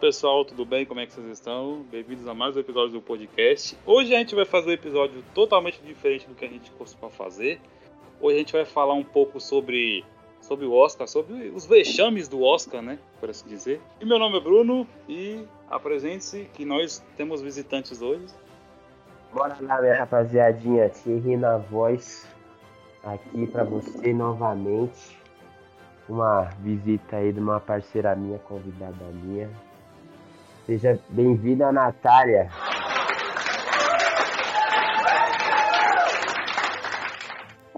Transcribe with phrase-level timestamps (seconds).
[0.00, 0.86] pessoal, tudo bem?
[0.86, 1.84] Como é que vocês estão?
[1.90, 3.76] Bem-vindos a mais um episódio do podcast.
[3.84, 7.60] Hoje a gente vai fazer um episódio totalmente diferente do que a gente costuma fazer.
[8.18, 10.02] Hoje a gente vai falar um pouco sobre,
[10.40, 12.98] sobre o Oscar, sobre os vexames do Oscar, né?
[13.20, 13.78] Por assim dizer.
[14.00, 18.24] E meu nome é Bruno e apresente-se que nós temos visitantes hoje.
[19.34, 20.88] Bora lá, minha rapaziadinha.
[20.88, 22.26] Thierry na voz
[23.04, 25.18] aqui para você novamente
[26.08, 29.50] uma visita aí de uma parceira minha, convidada minha.
[30.70, 32.48] Seja bem-vinda, Natália.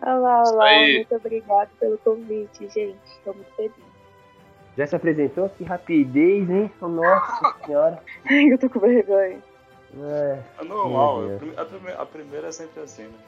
[0.02, 2.98] Olá, olá, muito obrigado pelo convite, gente.
[3.06, 3.72] Estou muito feliz.
[4.76, 5.48] Já se apresentou?
[5.48, 6.70] Que rapidez, hein?
[6.82, 7.98] Nossa senhora.
[8.26, 9.42] Ai, eu tô com vergonha.
[9.98, 11.22] É, é normal,
[11.56, 13.18] a primeira, a primeira é sempre assim, né?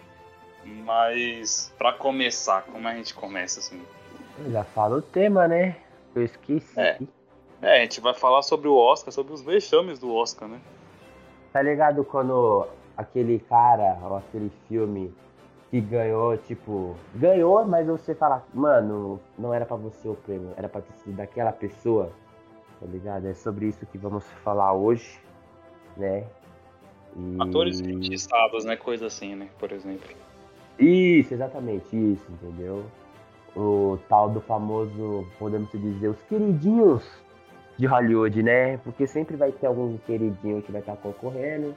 [0.85, 3.81] Mas, para começar, como a gente começa assim?
[4.51, 5.77] Já fala o tema, né?
[6.15, 6.79] Eu esqueci.
[6.79, 6.99] É.
[7.65, 10.61] é, a gente vai falar sobre o Oscar, sobre os vexames do Oscar, né?
[11.53, 15.13] Tá ligado quando aquele cara ou aquele filme
[15.71, 20.69] que ganhou, tipo, ganhou, mas você fala, mano, não era para você o prêmio, era
[20.69, 22.13] pra ter sido daquela pessoa,
[22.79, 23.27] tá ligado?
[23.27, 25.19] É sobre isso que vamos falar hoje,
[25.97, 26.25] né?
[27.17, 27.37] E...
[27.41, 28.77] Atores injustiçados, né?
[28.77, 29.49] Coisa assim, né?
[29.59, 30.09] Por exemplo.
[30.79, 32.85] Isso, exatamente, isso, entendeu?
[33.57, 37.05] o tal do famoso, podemos dizer, os queridinhos
[37.77, 38.77] de Hollywood, né?
[38.79, 41.75] Porque sempre vai ter algum queridinho que vai estar concorrendo,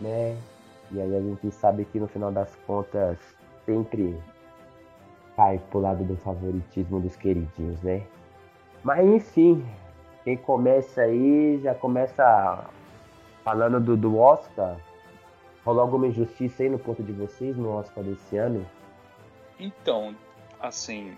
[0.00, 0.36] né?
[0.90, 3.18] E aí a gente sabe que no final das contas
[3.64, 4.16] sempre
[5.36, 8.02] cai pro lado do favoritismo dos queridinhos, né?
[8.82, 9.66] Mas enfim,
[10.24, 12.70] quem começa aí já começa
[13.44, 14.76] falando do, do Oscar.
[15.64, 18.64] Rolou alguma injustiça aí no ponto de vocês no Oscar desse ano?
[19.58, 20.14] Então,
[20.60, 21.16] assim.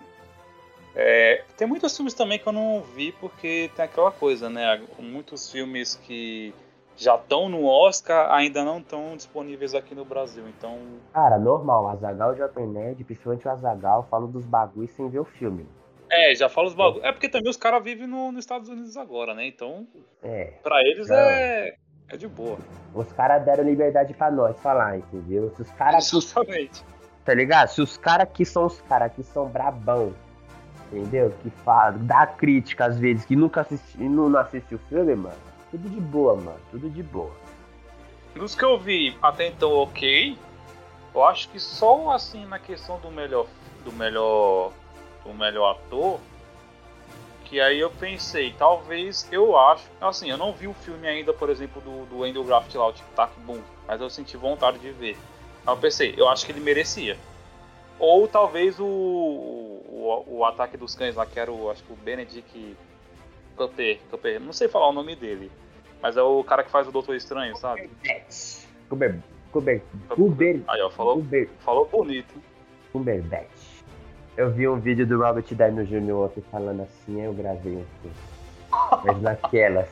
[1.01, 4.83] É, tem muitos filmes também que eu não vi porque tem aquela coisa, né?
[4.99, 6.53] Muitos filmes que
[6.97, 10.77] já estão no Oscar ainda não estão disponíveis aqui no Brasil, então.
[11.13, 15.25] Cara, normal, Azagal já tem nerd, principalmente o Azagal, falo dos bagulhos sem ver o
[15.25, 15.65] filme.
[16.11, 17.05] É, já falo os bagulhos.
[17.05, 19.47] É porque também os caras vivem no, nos Estados Unidos agora, né?
[19.47, 19.87] Então.
[20.21, 20.55] É.
[20.65, 21.77] Pra eles é.
[22.09, 22.59] É de boa.
[22.93, 25.53] Os caras deram liberdade pra nós falar, entendeu?
[25.55, 26.11] Se os caras.
[26.13, 26.83] Exatamente.
[27.25, 27.69] Tá ligado?
[27.69, 30.13] Se os caras que são os caras que são brabão,
[30.93, 31.33] entendeu?
[31.43, 35.37] Que fala, dá crítica às vezes, que nunca assisti, não, assistiu o filme, mano.
[35.71, 36.61] Tudo de boa, mano.
[36.71, 37.33] Tudo de boa.
[38.35, 40.37] Dos que eu vi até então, ok.
[41.15, 43.47] Eu acho que só assim na questão do melhor
[43.85, 44.73] do melhor
[45.25, 46.21] do melhor ator
[47.49, 51.49] que aí eu pensei, talvez eu acho, assim, eu não vi o filme ainda, por
[51.49, 54.91] exemplo, do, do Andrew Graft lá, o Tic Tac Boom, mas eu senti vontade de
[54.91, 55.17] ver.
[55.67, 57.17] Aí eu pensei, eu acho que ele merecia.
[57.99, 58.85] Ou talvez o,
[60.09, 62.77] o, o ataque dos cães lá, que era o, acho que o Benedict
[63.57, 65.51] Cumber, Cumber, não sei falar o nome dele.
[66.01, 67.91] Mas é o cara que faz o Doutor Estranho, sabe?
[68.89, 69.19] Cumber,
[69.51, 72.35] Cumber, Cumber, Aí, ó, falou, Cumber, falou bonito.
[72.93, 73.83] Cumberbatch.
[74.37, 76.43] Eu vi um vídeo do Robert Downey Jr.
[76.51, 78.13] falando assim, eu gravei assim.
[79.05, 79.89] Mas naquelas.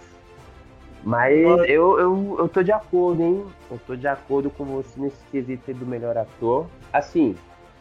[1.02, 1.36] Mas
[1.68, 3.46] eu, eu, eu tô de acordo, hein?
[3.70, 6.66] Eu tô de acordo com você nesse quesito do melhor ator.
[6.92, 7.36] Assim,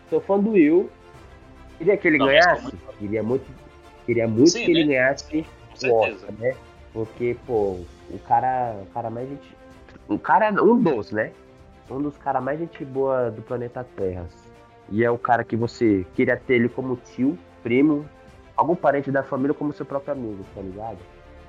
[0.10, 0.90] sou fã do Will.
[1.78, 2.74] Queria que ele Não, ganhasse?
[2.98, 3.46] Queria muito,
[4.06, 4.80] queria muito Sim, que né?
[4.80, 5.46] ele ganhasse
[5.84, 6.56] o Oscar, né?
[6.94, 9.56] Porque, pô, o cara, o cara mais gente.
[10.08, 11.32] O cara, um dos, né?
[11.90, 14.26] Um dos caras mais gente boa do planeta Terra.
[14.90, 18.06] E é o cara que você queria ter ele como tio, primo,
[18.56, 20.98] algum parente da família como seu próprio amigo, tá ligado?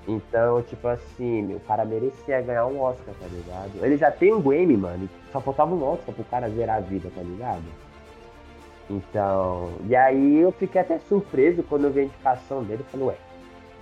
[0.09, 3.85] Então, tipo assim, o cara merecia ganhar um Oscar, tá ligado?
[3.85, 5.09] Ele já tem um Grammy, mano.
[5.33, 7.65] Só faltava um Oscar pro cara zerar a vida, tá ligado?
[8.89, 12.83] Então, e aí eu fiquei até surpreso quando eu vi a indicação dele.
[12.83, 13.17] Eu falei, ué,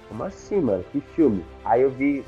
[0.09, 0.84] como assim, mano?
[0.92, 1.44] Que filme?
[1.65, 2.25] Aí eu vi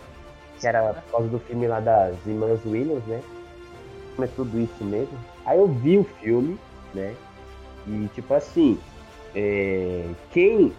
[0.59, 3.23] que era por causa do filme lá das irmãs Williams, né?
[4.19, 5.19] É tudo isso mesmo.
[5.45, 6.59] Aí eu vi o filme,
[6.95, 7.15] né?
[7.87, 8.79] E tipo assim,
[9.35, 10.09] é...
[10.31, 10.73] quem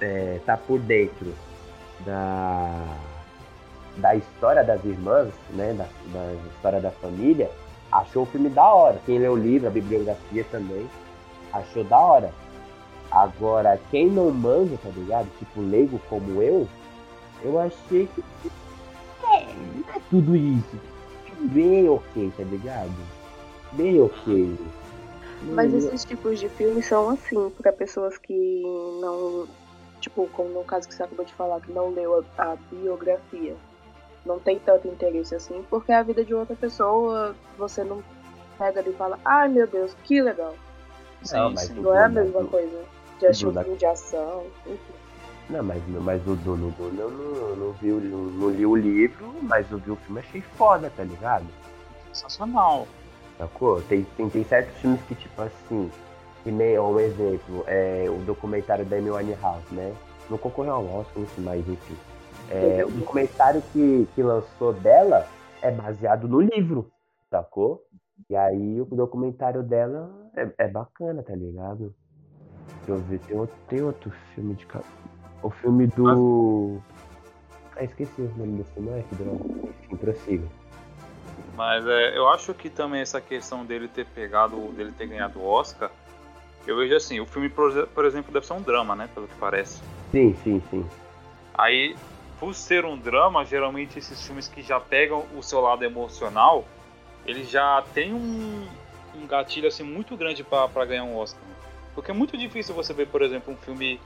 [0.00, 1.32] é, tá por dentro
[2.04, 2.84] da,
[3.96, 7.50] da história das irmãs, né, da, da história da família,
[7.90, 9.00] achou o filme da hora.
[9.06, 10.88] Quem leu o livro, a bibliografia também,
[11.58, 12.32] achou da hora.
[13.10, 15.28] Agora, quem não manja, tá ligado?
[15.38, 16.68] Tipo, leigo como eu,
[17.42, 18.22] eu achei que
[19.24, 20.78] é, não é tudo isso.
[21.40, 22.92] Bem ok, tá ligado?
[23.72, 24.58] Bem ok.
[25.54, 28.62] Mas esses tipos de filmes são assim, para pessoas que
[29.00, 29.46] não
[30.00, 33.56] tipo, como no caso que você acabou de falar, que não leu a, a biografia,
[34.24, 38.02] não tem tanto interesse assim, porque é a vida de outra pessoa, você não
[38.56, 40.54] pega e fala, ai meu Deus, que legal.
[41.32, 42.84] Não, mas não é a mesma do, coisa
[43.18, 44.92] de assistir um filme de ação, enfim.
[45.50, 49.70] Não, mas, mas o Duna eu não, não, vi, não, não li o livro, mas
[49.70, 51.46] eu vi o filme achei foda, tá ligado?
[52.12, 52.86] Sensacional.
[53.38, 53.80] Sacou?
[53.82, 55.90] Tem, tem, tem certos filmes que, tipo assim,
[56.42, 59.94] que nem, um exemplo, é o documentário da Amy Winehouse, né?
[60.28, 61.96] Não concorreu ao Oscar, mas enfim.
[62.50, 65.26] É, o documentário que, que lançou dela
[65.62, 66.90] é baseado no livro,
[67.30, 67.84] sacou?
[68.28, 71.94] E aí o documentário dela é, é bacana, tá ligado?
[72.78, 74.66] Deixa eu ver, tem outro, tem outro filme de.
[75.42, 76.80] O filme do.
[77.76, 79.44] Ah, esqueci o nome do filme, é que droga.
[79.84, 80.48] Enfim, prossiga.
[81.56, 85.44] Mas é, eu acho que também essa questão dele ter pegado, dele ter ganhado o
[85.44, 85.90] Oscar,
[86.66, 89.08] eu vejo assim, o filme, por exemplo, deve ser um drama, né?
[89.14, 89.82] Pelo que parece.
[90.10, 90.86] Sim, sim, sim.
[91.54, 91.96] Aí,
[92.38, 96.64] por ser um drama, geralmente esses filmes que já pegam o seu lado emocional,
[97.26, 98.66] ele já tem um,
[99.18, 101.42] um gatilho assim muito grande para ganhar um Oscar.
[101.94, 104.00] Porque é muito difícil você ver, por exemplo, um filme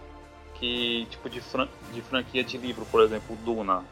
[0.54, 3.84] que tipo de, fran de franquia de livro, por exemplo, Duna.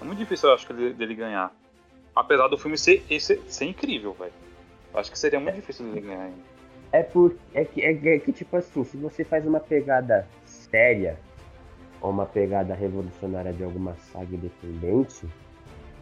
[0.00, 1.54] É muito difícil, eu acho, dele ganhar.
[2.14, 4.32] Apesar do filme ser, ser, ser incrível, velho.
[4.94, 6.54] Acho que seria muito difícil dele ganhar ainda.
[6.92, 11.18] É, por, é, que, é, é que, tipo assim, se você faz uma pegada séria
[12.00, 15.26] ou uma pegada revolucionária de alguma saga independente,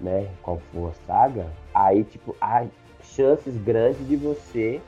[0.01, 2.67] né, qual for a saga, aí, tipo, há
[3.15, 4.81] chances grandes de você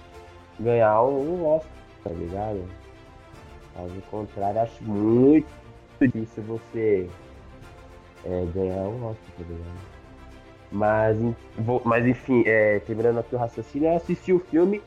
[0.58, 1.70] ganhar um Oscar,
[2.02, 2.64] tá ligado?
[3.74, 5.46] Caso contrário, acho muito
[6.00, 7.08] difícil você
[8.24, 9.94] é, ganhar um Oscar, tá ligado?
[10.70, 11.16] Mas,
[11.84, 14.82] mas enfim, é, terminando aqui o raciocínio, eu assisti o filme,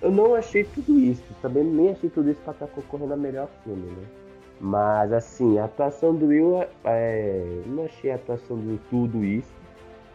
[0.00, 3.48] eu não achei tudo isso, também nem achei tudo isso pra estar concorrendo a melhor
[3.64, 4.06] filme, né?
[4.60, 9.52] Mas assim, a atuação do Will, é, não achei a atuação do Will tudo isso.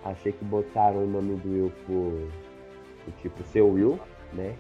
[0.03, 2.27] Achei que botaram o nome do Will por,
[3.05, 3.99] por tipo seu Will,
[4.33, 4.55] né?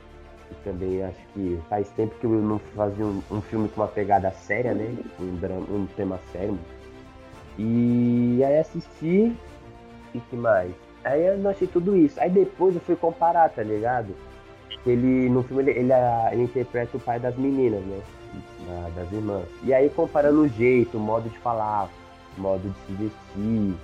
[0.51, 3.81] E também acho que faz tempo que o Will não fazia um, um filme com
[3.81, 4.95] uma pegada séria, né?
[5.19, 6.57] Um, drama, um tema sério.
[7.57, 9.35] E aí assisti
[10.13, 10.71] e que mais?
[11.03, 12.19] Aí eu não achei tudo isso.
[12.19, 14.15] Aí depois eu fui comparar, tá ligado?
[14.85, 15.93] Ele, no filme ele, ele,
[16.31, 18.01] ele interpreta o pai das meninas, né?
[18.67, 19.45] da, das irmãs.
[19.63, 21.89] E aí comparando o jeito, o modo de falar,
[22.37, 23.75] o modo de se vestir,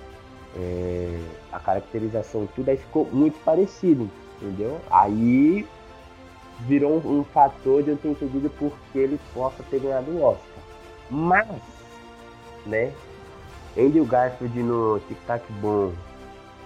[0.56, 1.20] é,
[1.52, 4.10] a caracterização, tudo aí ficou muito parecido,
[4.42, 4.80] entendeu?
[4.90, 5.66] Aí
[6.60, 10.22] virou um, um fator de eu ter entendido por que ele possa ter ganhado o
[10.22, 10.62] Oscar.
[11.10, 11.48] Mas,
[12.66, 12.92] né,
[13.76, 15.92] Andrew Garfield no Tic Tac Boom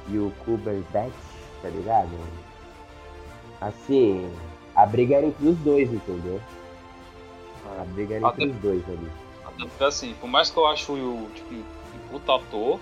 [0.09, 1.15] e o Kubernetes,
[1.63, 2.11] tá ligado?
[3.61, 4.31] Assim,
[4.75, 6.41] a briga era entre os dois, entendeu?
[7.81, 9.11] A briga era entre os dois ali.
[9.45, 11.65] Até porque assim, por mais que eu acho o tipo, um
[12.11, 12.79] puta ator,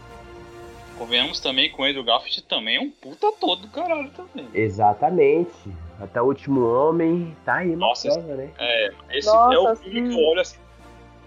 [0.94, 4.48] convenhamos também com o Andrew Garfield também é um puta ator do caralho também.
[4.54, 5.52] Exatamente.
[6.00, 8.50] Até o último homem tá aí Nossa, prova, né?
[8.58, 10.08] É, esse Nossa, é o filme sim.
[10.08, 10.58] que eu olho assim.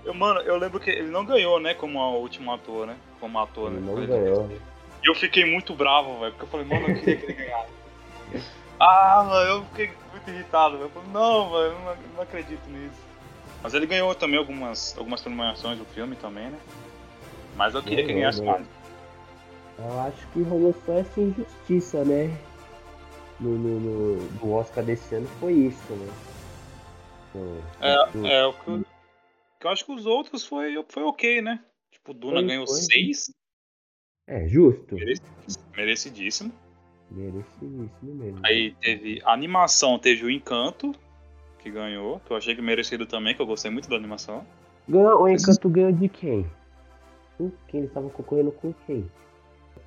[0.03, 2.95] Eu, mano, eu lembro que ele não ganhou, né, como o último ator, né?
[3.19, 3.93] Como ator, ele né?
[3.93, 4.49] Não ganhou.
[5.03, 7.71] E eu fiquei muito bravo, velho, porque eu falei, mano, eu queria que ele ganhasse.
[8.79, 10.85] ah, mano, eu fiquei muito irritado, velho.
[10.85, 13.07] Eu falei, não, velho, eu não, não acredito nisso.
[13.61, 16.57] Mas ele ganhou também algumas, algumas premiações do filme também, né?
[17.55, 18.65] Mas eu queria que ganhasse mais.
[19.79, 22.35] Eu acho que rolou só essa injustiça, né?
[23.39, 26.07] No, no, no, no Oscar desse ano foi isso, né?
[27.81, 28.85] é, do, é o que, eu,
[29.59, 31.63] que eu acho que os outros foi, foi ok, né?
[31.91, 32.75] Tipo, o Duna foi, ganhou foi.
[32.77, 33.31] seis.
[34.25, 34.95] É, justo.
[34.95, 35.63] Merecidíssimo.
[35.75, 36.53] Merecidíssimo.
[37.11, 38.39] Merecidíssimo mesmo.
[38.43, 40.93] Aí teve a animação, teve o Encanto,
[41.59, 44.45] que ganhou, que eu achei que merecido também, que eu gostei muito da animação.
[44.89, 46.49] Ganhou, o Encanto ganhou de quem?
[47.37, 47.81] Com quem?
[47.81, 49.09] Ele estava concorrendo com quem?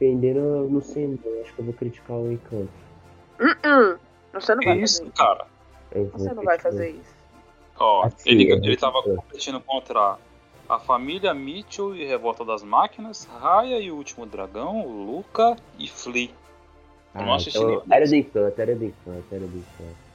[0.01, 2.71] Dependendo, não sei, acho que eu vou criticar o Encanto.
[3.39, 3.99] Uh -uh.
[4.33, 5.47] Você não vai isso, fazer isso, cara.
[6.13, 7.15] Você não vai fazer isso.
[7.79, 10.17] Ó, assim, ele, ele tava competindo contra
[10.67, 16.31] a família Mitchell e Revolta das Máquinas, Raya e o Último Dragão, Luca e Flea.
[17.13, 20.11] Ah, não assisti então, Era do Encanto, era do Encanto, era do Encanto.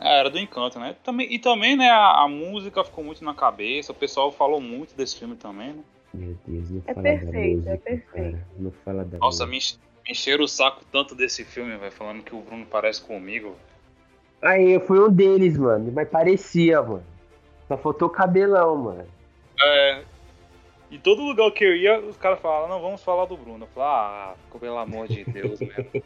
[0.00, 0.96] É, era do encanto, né?
[1.04, 4.96] Também, e também, né, a, a, música ficou muito na cabeça, o pessoal falou muito
[4.96, 5.82] desse filme também, né?
[6.12, 8.32] Meu Deus, não é fala perfeito, da música, é perfeito.
[8.32, 8.46] Cara.
[8.58, 12.34] Não fala da Nossa, me, me encheram o saco tanto desse filme, velho, falando que
[12.34, 13.56] o Bruno parece comigo.
[14.42, 17.04] Aí, eu fui um deles, mano, mas parecia, mano.
[17.68, 19.06] Só faltou cabelão, mano.
[19.62, 20.02] É.
[20.90, 23.64] E todo lugar que eu ia, os caras falavam, não, vamos falar do Bruno.
[23.64, 26.02] Eu falava, ah, pelo amor de Deus, mesmo.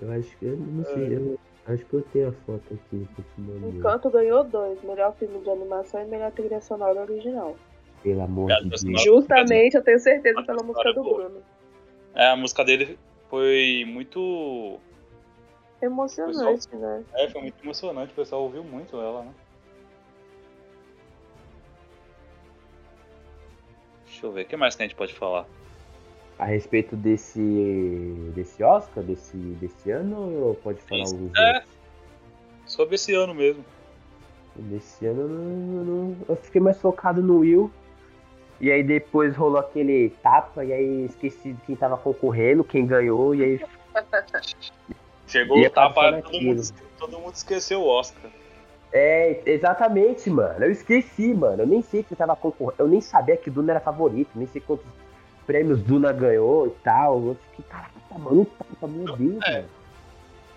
[0.00, 1.16] Eu acho que eu não sei, é.
[1.16, 3.68] eu Acho que eu tenho a foto aqui que.
[3.68, 7.56] Encanto ganhou dois, melhor filme de animação e melhor trilha sonora original.
[8.02, 9.02] Pelo amor é, de Deus.
[9.02, 11.42] Justamente, eu tenho certeza pela música do é Bruno.
[12.14, 12.98] É, a música dele
[13.28, 14.78] foi muito
[15.82, 17.04] emocionante, pessoal, né?
[17.14, 19.34] É, foi muito emocionante, o pessoal ouviu muito ela, né?
[24.06, 25.46] Deixa eu ver, o que mais que a gente pode falar?
[26.38, 27.40] A respeito desse.
[28.34, 30.16] desse Oscar, desse, desse ano,
[30.46, 31.52] ou pode falar Isso, alguns é.
[31.54, 31.70] outros?
[32.66, 33.64] Sobre esse ano mesmo.
[34.54, 37.70] Desse ano eu, não- eu fiquei mais focado no Will.
[38.60, 43.42] E aí depois rolou aquele tapa, e aí esqueci quem tava concorrendo, quem ganhou, e
[43.44, 43.60] aí
[45.26, 46.62] Chegou Ia o tapa, passando todo mundo,
[46.98, 48.30] todo mundo esqueceu o Oscar.
[48.92, 50.64] É, exatamente, mano.
[50.64, 51.62] Eu esqueci, mano.
[51.62, 52.82] Eu nem sei que tava concorrendo.
[52.82, 54.30] Eu nem sabia que Duna era favorito.
[54.34, 54.86] Nem sei quantos
[55.48, 57.16] prêmios Duna ganhou e tal.
[57.28, 59.52] Eu fiquei, caraca, mano, tapa, meu Deus, É.
[59.52, 59.68] mano.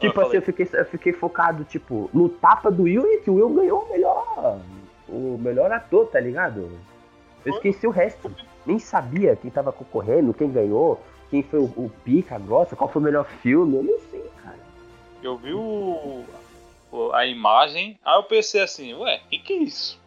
[0.01, 3.29] Tipo Ah, assim, eu fiquei, eu fiquei focado, tipo, no tapa do Will e que
[3.29, 4.59] o Will ganhou o melhor.
[5.07, 6.69] O melhor ator, tá ligado?
[7.45, 8.33] Eu esqueci o resto.
[8.65, 13.01] Nem sabia quem tava concorrendo, quem ganhou, quem foi o, o pica grossa, qual foi
[13.01, 13.77] o melhor filme.
[13.77, 14.57] Eu não sei, cara.
[15.23, 16.23] Eu vi o,
[17.13, 19.99] a imagem, aí eu pensei assim, ué, o que, que é isso?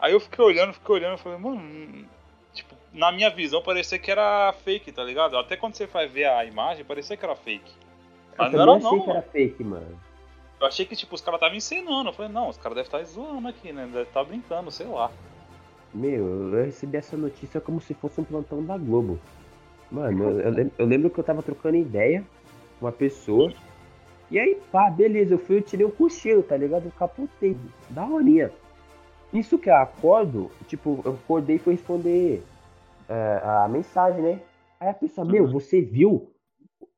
[0.00, 2.04] Aí eu fiquei olhando, fiquei olhando, eu falei, mano,
[2.58, 5.36] tipo, na minha visão parecia que era fake, tá ligado?
[5.36, 7.70] Até quando você vai ver a imagem, parecia que era fake.
[7.70, 10.00] Eu Mas não também era achei não, que era fake, mano.
[10.60, 12.08] Eu achei que, tipo, os caras estavam encenando.
[12.08, 13.84] Eu falei, não, os caras devem estar zoando aqui, né?
[13.86, 15.10] Deve estar brincando, sei lá.
[15.94, 19.18] Meu, eu recebi essa notícia como se fosse um plantão da Globo.
[19.90, 22.24] Mano, eu, eu lem- eu lembro que eu tava trocando ideia
[22.78, 23.52] com uma pessoa.
[24.30, 26.84] E aí, pá, beleza, eu fui, eu tirei um cochilo, tá ligado?
[26.86, 27.56] Eu capotei.
[27.90, 28.50] Da horinha.
[29.32, 32.42] Isso que eu acordo, tipo, eu acordei e fui responder
[33.08, 34.40] é, a mensagem, né?
[34.80, 36.32] Aí a pessoa, meu, você viu?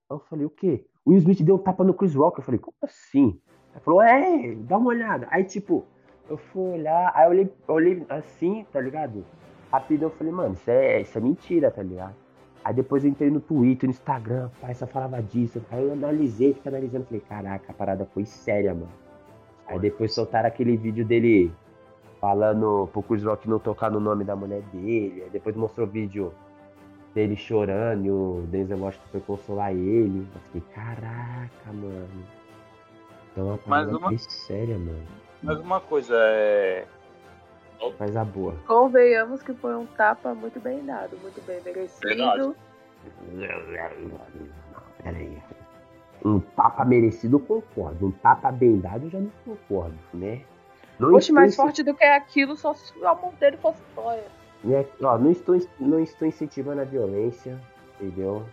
[0.09, 0.85] Eu falei, o quê?
[1.05, 2.39] O Will Smith deu um tapa no Chris Rock.
[2.39, 3.41] Eu falei, como assim?
[3.73, 5.27] Ela falou, é, dá uma olhada.
[5.31, 5.85] Aí, tipo,
[6.29, 9.25] eu fui olhar, aí eu olhei, eu olhei assim, tá ligado?
[9.73, 12.15] Rápido eu falei, mano, isso é, isso é mentira, tá ligado?
[12.63, 15.65] Aí depois eu entrei no Twitter, no Instagram, pai, só falava disso.
[15.71, 18.93] Aí eu analisei, fiquei analisando, falei, caraca, a parada foi séria, mano.
[19.67, 21.51] Aí depois soltaram aquele vídeo dele
[22.21, 25.23] falando pro Chris Rock não tocar no nome da mulher dele.
[25.25, 26.33] Aí depois mostrou o vídeo
[27.15, 30.27] dele chorando e o Denzel Washington foi consolar ele.
[30.35, 32.09] Eu fiquei, caraca, mano.
[33.33, 35.07] Então parada uma- foi séria, mano.
[35.43, 36.87] Mas uma coisa é.
[37.97, 38.55] Faz a boa.
[38.67, 42.55] Convenhamos que foi um tapa muito bem dado, muito bem merecido.
[43.33, 44.01] Verdade.
[45.03, 45.43] Peraí.
[46.23, 48.09] Um tapa merecido, eu concordo.
[48.09, 50.43] Um tapa bem dado, eu já não concordo, né?
[51.01, 54.25] Não Oxe, mais forte do que aquilo, só se a mão dele fosse sóia.
[54.63, 54.85] né?
[55.03, 57.59] Ó, não estou, não estou incentivando a violência,
[58.01, 58.45] entendeu?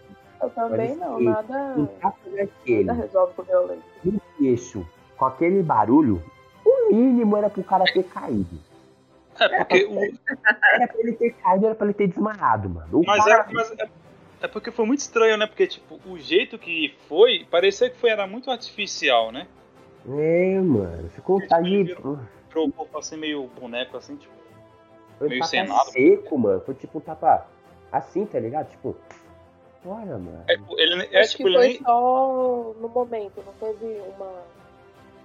[0.42, 3.84] Eu também Mas não, nada, Um tapa daquele, nada resolve com violência.
[4.38, 4.88] queixo,
[5.18, 6.24] com aquele barulho,
[6.66, 8.58] o mínimo era pro cara ter caído.
[9.40, 10.00] É porque o.
[10.74, 13.00] Era pra ele ter caído, era pra ele ter desmaiado, mano.
[13.00, 13.90] O Mas, cara- é, mas é,
[14.42, 15.46] é porque foi muito estranho, né?
[15.48, 19.48] Porque, tipo, o jeito que foi, parecia que foi, era muito artificial, né?
[20.10, 21.10] É, mano.
[21.10, 21.84] Ficou tá de.
[21.84, 22.20] viram.
[22.58, 24.34] Pro o corpo assim, meio boneco, assim, tipo.
[25.18, 25.86] Foi meio nada.
[25.92, 26.62] seco, mano.
[26.62, 27.46] Foi tipo um tapa
[27.92, 28.70] assim, tá ligado?
[28.70, 28.96] Tipo.
[29.86, 30.44] Olha, mano.
[30.48, 31.82] É, ele, é, Acho tipo, que ele foi nem.
[31.82, 34.32] só no momento, não teve uma,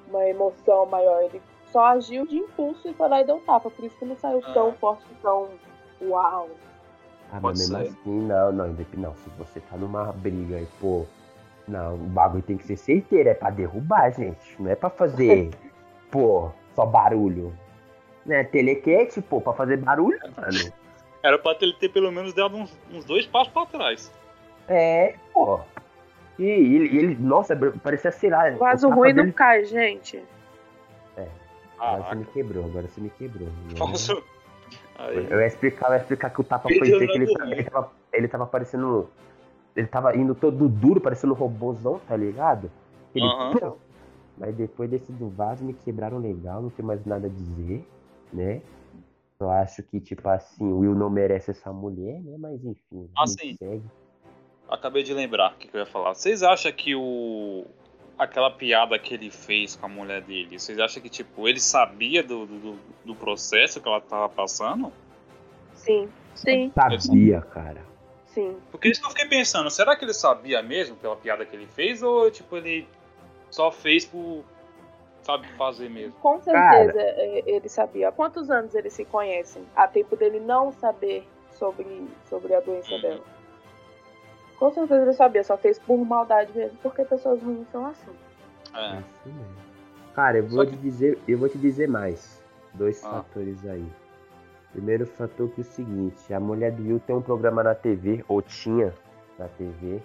[0.08, 1.22] uma emoção maior.
[1.24, 3.70] Ele só agiu de impulso e foi lá e deu um tapa.
[3.70, 4.52] Por isso que não saiu Ah.
[4.52, 5.48] tão forte, tão
[6.02, 6.48] uau.
[7.32, 9.14] Ah, pode mas mesmo assim, não, não, não.
[9.16, 11.04] Se você tá numa briga e, pô.
[11.68, 14.60] Não, o bagulho tem que ser certeiro, é pra derrubar, gente.
[14.60, 15.50] Não é pra fazer,
[16.10, 17.52] pô, só barulho.
[18.24, 20.72] Né, telequete, pô, pra fazer barulho, mano.
[21.22, 24.12] Era pra ele ter pelo menos dado uns, uns dois passos pra trás.
[24.68, 25.60] É, pô.
[26.38, 28.48] E ele, ele nossa, parecia, sei lá.
[28.50, 30.22] o Vaso tapa ruim não dele- cai, gente.
[31.78, 33.48] Agora você Ah, me quebrou, agora você me quebrou.
[33.76, 34.22] faço.
[34.98, 37.92] Aí, Eu ia explicar, eu ia explicar que o tapa foi que ele, ele, tava,
[38.12, 39.10] ele tava parecendo.
[39.74, 42.70] Ele tava indo todo duro, parecendo um robôzão, tá ligado?
[43.14, 43.74] Ele, Aham.
[44.36, 47.84] Mas depois desse do vaso me quebraram legal, não tem mais nada a dizer,
[48.32, 48.62] né?
[49.38, 52.36] Eu acho que, tipo assim, o Will não merece essa mulher, né?
[52.38, 53.56] Mas enfim, Ah, a gente sim.
[53.58, 53.82] segue.
[54.68, 56.14] acabei de lembrar o que, que eu ia falar.
[56.14, 57.64] Vocês acham que o.
[58.18, 62.22] Aquela piada que ele fez com a mulher dele, vocês acham que, tipo, ele sabia
[62.22, 64.92] do, do, do processo que ela tava passando?
[65.74, 67.80] Sim, sim, Sabia, cara.
[68.26, 68.56] sim.
[68.70, 71.66] Porque isso que eu fiquei pensando, será que ele sabia mesmo pela piada que ele
[71.66, 72.02] fez?
[72.02, 72.86] Ou, tipo, ele
[73.52, 74.42] só fez por.
[75.22, 76.14] Sabe, fazer mesmo?
[76.20, 78.08] Com certeza é, ele sabia.
[78.08, 79.62] Há quantos anos eles se conhecem?
[79.76, 83.00] A tempo dele não saber sobre, sobre a doença Uhum.
[83.00, 83.20] dela.
[84.58, 88.10] Com certeza ele sabia, só fez por maldade mesmo, porque pessoas ruins são assim.
[88.74, 89.02] É É.
[90.14, 92.42] Cara, eu vou que- te dizer, eu vou te dizer mais.
[92.74, 93.10] Dois Ah.
[93.10, 93.86] fatores aí.
[94.72, 98.24] Primeiro fator que é o seguinte, a mulher do Will tem um programa na TV,
[98.26, 98.92] ou tinha
[99.38, 100.00] na TV,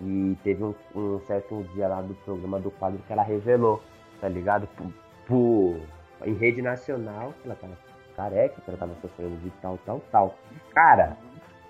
[0.00, 3.82] e teve um, um certo dia lá do programa do quadro que ela revelou,
[4.20, 4.68] tá ligado?
[4.76, 4.86] Por,
[5.26, 5.80] por-
[6.26, 7.72] em rede nacional, que ela tava
[8.16, 10.34] careca, que ela tava sofrendo de tal, tal, tal.
[10.74, 11.16] Cara,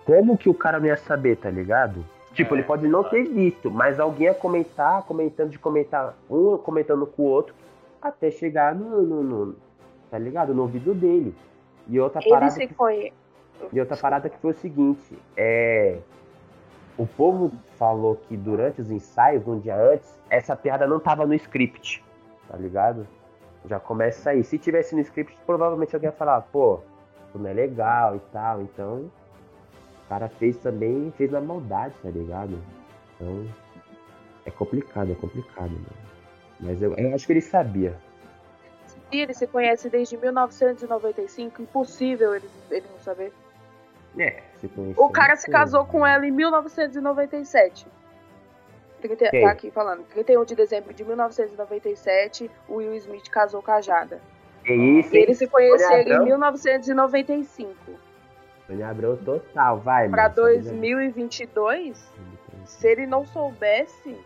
[0.05, 2.05] como que o cara não ia saber, tá ligado?
[2.33, 6.57] Tipo, É, ele pode não ter visto, mas alguém ia comentar, comentando de comentar, um
[6.59, 7.55] comentando com o outro,
[8.01, 9.57] até chegar no, no- no-
[10.11, 10.55] tá ligado?
[10.55, 11.35] No ouvido dele.
[11.89, 13.13] E outra Ele parada se que conhece.
[13.73, 15.99] e outra parada que foi o seguinte, é.
[16.99, 21.35] O povo falou que durante os ensaios, um dia antes, essa piada não tava no
[21.35, 22.05] script,
[22.49, 23.07] tá ligado?
[23.67, 24.43] Já começa aí.
[24.43, 26.81] Se tivesse no script, provavelmente alguém ia falar, pô,
[27.29, 28.63] isso não é legal e tal.
[28.63, 29.11] Então,
[30.05, 32.59] o cara fez também, fez na maldade, tá ligado?
[33.15, 33.47] Então,
[34.45, 36.09] é complicado, é complicado, mano.
[36.59, 37.95] Mas eu, eu acho que ele sabia.
[39.13, 41.63] Ele se conhece desde 1995.
[41.63, 43.33] Impossível ele, ele não saber.
[44.19, 44.71] É, se.
[44.97, 47.87] O cara se casou com ela em 1997.
[49.01, 49.43] 30, Quem?
[49.45, 50.03] tá aqui falando.
[50.05, 54.21] 31 de dezembro de 1997, o Will Smith casou com a Jada.
[54.65, 57.75] Que isso, E eles se conheceram em 1995.
[58.67, 60.35] Sônia Abrão total, vai, Pra mano.
[60.35, 62.13] 2022,
[62.67, 64.17] se ele não soubesse,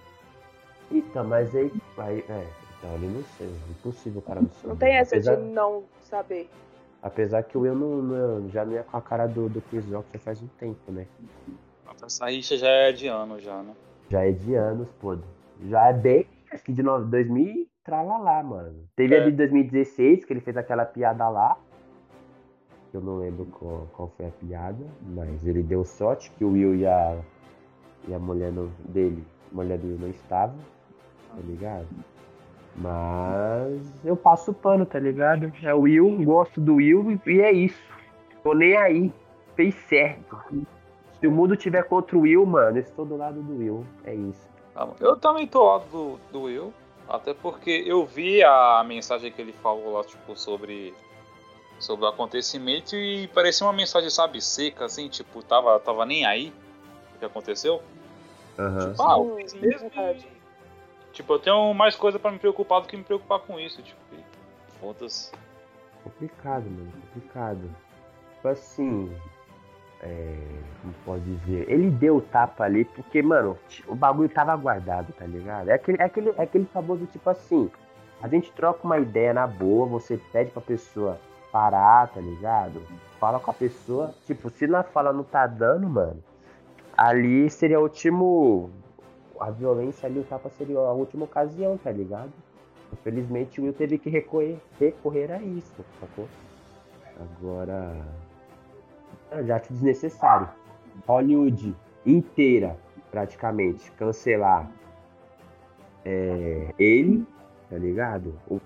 [0.91, 1.71] Então, mas aí.
[1.99, 2.47] aí é,
[2.79, 3.49] então ele não sei.
[3.71, 4.69] Impossível o cara não saber.
[4.69, 6.51] não tem essa apesar, de não saber.
[7.03, 9.85] Apesar que o Will não, não- já não é com a cara do, do Chris
[9.91, 11.07] Rock já faz um tempo, né?
[12.05, 13.75] Essa rixa já é de ano já, né?
[14.11, 15.17] Já é de anos, pô.
[15.69, 16.27] Já é bem.
[16.51, 18.85] Acho que de no- 2000 e tralalá, mano.
[18.97, 19.21] Teve É.
[19.21, 21.57] a de 2016, que ele fez aquela piada lá.
[22.93, 26.75] Eu não lembro qual, qual foi a piada, mas ele deu sorte que o Will
[26.75, 27.19] e a,
[28.09, 30.53] e a mulher não- dele, a mulher dele não estava,
[31.31, 31.87] tá ligado?
[32.77, 35.53] Mas eu passo o pano, tá ligado?
[35.63, 37.81] É o Will, gosto do Will e é isso.
[38.43, 39.13] Tô nem aí.
[39.55, 40.39] Fez certo.
[41.21, 43.87] Se o mundo tiver contra o Will, mano, eu estou do lado do Will.
[44.05, 44.49] É isso.
[44.75, 44.89] Tá.
[44.99, 46.73] Eu também tô ao lado do, do Will,
[47.09, 50.95] até porque eu vi a mensagem que ele falou lá, tipo, sobre,
[51.79, 56.53] sobre o acontecimento e parecia uma mensagem, sabe, seca, assim, tipo, tava, tava nem aí
[57.15, 57.83] o que aconteceu.
[58.59, 58.91] Aham.
[58.91, 59.91] Tipo, ah, eu fiz é mesmo.
[59.91, 60.42] verdade.
[61.13, 64.01] Tipo, eu tenho mais coisa pra me preocupar do que me preocupar com isso, tipo,
[64.81, 65.31] foda-se.
[66.03, 66.93] Complicado, mano.
[67.15, 67.71] Complicado.
[68.35, 69.15] Tipo assim.
[70.01, 70.37] É.
[70.81, 71.71] Como pode dizer?
[71.71, 75.69] Ele deu o tapa ali porque, mano, o bagulho tava guardado, tá ligado?
[75.69, 77.71] É aquele, é aquele, é aquele famoso tipo assim.
[78.21, 81.21] A gente troca uma ideia na boa, você pede pra pessoa
[81.53, 82.83] parar, tá ligado?
[83.21, 84.15] Fala com a pessoa.
[84.27, 86.23] Tipo, se na fala não tá dando, mano,
[86.97, 88.71] ali seria o último.
[89.41, 92.33] A violência ali, o tapa seria a última ocasião, tá ligado?
[92.93, 96.29] Infelizmente o Will teve que recorrer, recorrer a isso, sacou?
[97.19, 97.97] Agora.
[99.31, 100.49] É já acho desnecessário.
[101.07, 102.77] Hollywood inteira,
[103.11, 104.71] praticamente, cancelar
[106.05, 107.27] é, ele,
[107.71, 108.35] tá ligado?
[108.47, 108.61] O,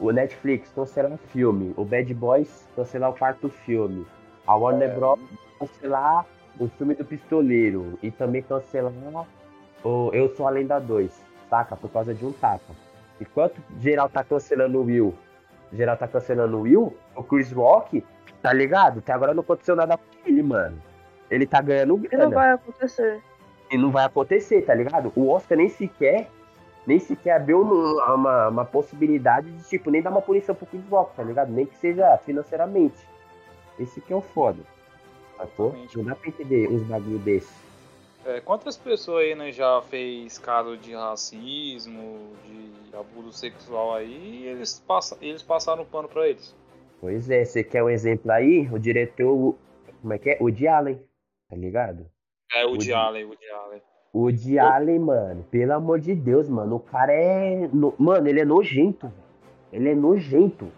[0.00, 4.06] o Netflix cancelar o filme, o Bad Boys cancelar o quarto filme,
[4.46, 4.94] a Warner É.
[4.94, 5.20] Bros.
[5.58, 6.26] cancelar
[6.58, 8.92] o filme do Pistoleiro e também cancelar
[9.84, 11.10] o Eu Sou a Lenda 2,
[11.48, 11.76] saca?
[11.76, 12.74] Por causa de um tapa.
[13.20, 15.14] Enquanto geral tá cancelando o Will,
[15.72, 18.04] geral tá cancelando o Will, o Chris Rock,
[18.42, 18.98] tá ligado?
[19.00, 20.80] Até agora não aconteceu nada com ele, mano.
[21.30, 22.24] Ele tá ganhando E grana.
[22.24, 23.20] não vai acontecer.
[23.70, 25.12] E não vai acontecer, tá ligado?
[25.14, 26.30] O Oscar nem sequer,
[26.86, 30.86] nem sequer abriu uma, uma, uma possibilidade de, tipo, nem dar uma punição pro Chris
[30.88, 31.52] Rock, tá ligado?
[31.52, 32.96] Nem que seja financeiramente.
[33.78, 34.62] Esse que é o foda.
[35.36, 35.76] Sacou?
[35.94, 37.52] Não dá pra entender uns bagulho desse.
[38.28, 44.46] É, quantas pessoas aí né, já fez caso de racismo, de abuso sexual aí e
[44.48, 46.54] eles, passa, eles passaram o pano pra eles?
[47.00, 48.68] Pois é, você quer um exemplo aí?
[48.70, 49.54] O diretor,
[50.02, 50.36] como é que é?
[50.40, 51.00] O de Allen,
[51.48, 52.04] tá ligado?
[52.54, 53.82] É o de Allen, o de Allen.
[54.12, 57.66] O de Allen, mano, pelo amor de Deus, mano, o cara é.
[57.72, 59.22] no- Mano, ele é nojento, velho.
[59.72, 60.70] Ele é nojento.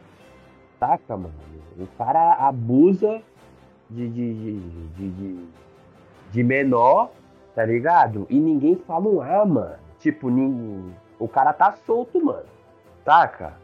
[0.78, 1.34] Saca, mano?
[1.78, 3.22] O cara abusa
[3.88, 4.60] de, de, de,
[4.96, 5.44] de, de,
[6.32, 7.10] de menor,
[7.54, 8.26] tá ligado?
[8.28, 9.76] E ninguém fala um ah, mano.
[9.98, 10.94] Tipo, ninguém.
[11.18, 12.46] O cara tá solto, mano.
[13.04, 13.54] Saca?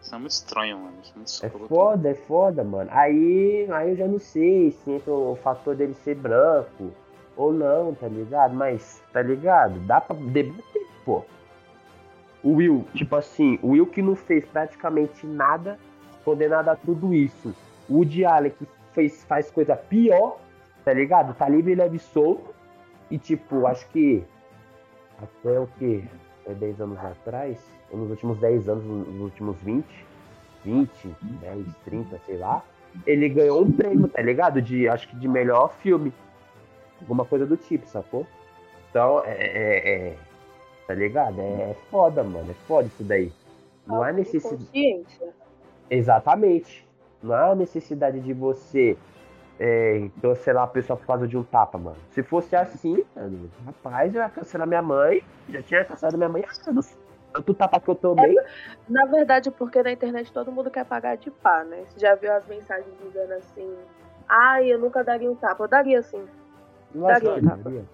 [0.00, 0.96] Isso é muito estranho, mano.
[1.02, 2.90] Isso é muito É foda, é foda, mano.
[2.92, 6.90] Aí, aí eu já não sei se entra o fator dele ser branco
[7.36, 8.54] ou não, tá ligado?
[8.54, 9.78] Mas, tá ligado?
[9.80, 11.24] Dá pra debater, pô.
[12.42, 15.78] O Will, tipo assim, o Will que não fez praticamente nada,
[16.24, 17.54] condenado a tudo isso.
[17.88, 20.38] O Woody Allen que fez, faz coisa pior,
[20.84, 21.34] tá ligado?
[21.34, 22.54] Tá livre, leve e solto.
[23.10, 24.24] E tipo, acho que
[25.20, 26.04] até o que?
[26.46, 27.58] É 10 anos atrás,
[27.90, 29.84] ou nos últimos 10 anos, nos últimos 20,
[30.64, 32.62] 20, 10, 30, sei lá,
[33.06, 34.60] ele ganhou um prêmio, tá ligado?
[34.62, 36.12] De, acho que de melhor filme.
[37.00, 38.26] Alguma coisa do tipo, sacou?
[38.90, 39.32] Então, é.
[39.32, 40.16] é- é-
[40.86, 41.40] tá ligado?
[41.40, 42.50] É, é foda, mano.
[42.50, 43.32] É foda isso daí.
[43.86, 44.66] Não há necessidade.
[45.88, 46.86] Exatamente.
[47.22, 48.96] Não há necessidade de você
[49.60, 51.98] é, cancelar a pessoa por causa de um tapa, mano.
[52.12, 55.22] Se fosse assim, mano, rapaz, eu ia cancelar minha mãe.
[55.50, 56.96] Já tinha cancelado minha mãe há anos.
[57.30, 58.38] Tanto tapa que eu tomei.
[58.38, 58.44] É,
[58.88, 61.84] na verdade, porque na internet todo mundo quer pagar de pá, né?
[61.86, 63.76] Você já viu as mensagens dizendo assim,
[64.26, 65.62] ai, eu nunca daria um tapa.
[65.62, 66.26] Eu daria sim.
[66.94, 67.84] Daria, daria, daria,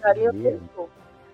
[0.00, 0.60] daria, daria.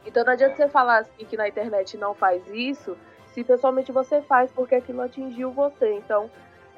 [0.07, 4.21] Então não adianta você falar assim que na internet não faz isso, se pessoalmente você
[4.23, 5.93] faz porque aquilo atingiu você.
[5.95, 6.29] Então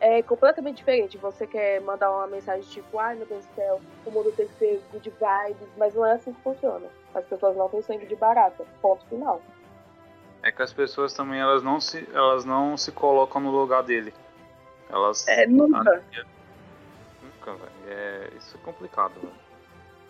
[0.00, 1.18] é completamente diferente.
[1.18, 4.54] Você quer mandar uma mensagem tipo, ai meu Deus do céu, o mundo tem que
[4.54, 6.86] ser good vibes, mas não é assim que funciona.
[7.14, 8.64] As pessoas não têm sangue de barata.
[8.82, 9.40] Ponto final.
[10.42, 14.12] É que as pessoas também elas não se, elas não se colocam no lugar dele.
[14.90, 15.26] Elas.
[15.26, 16.02] É, nunca.
[17.22, 17.72] Nunca, velho.
[17.88, 19.44] É, isso é complicado, velho.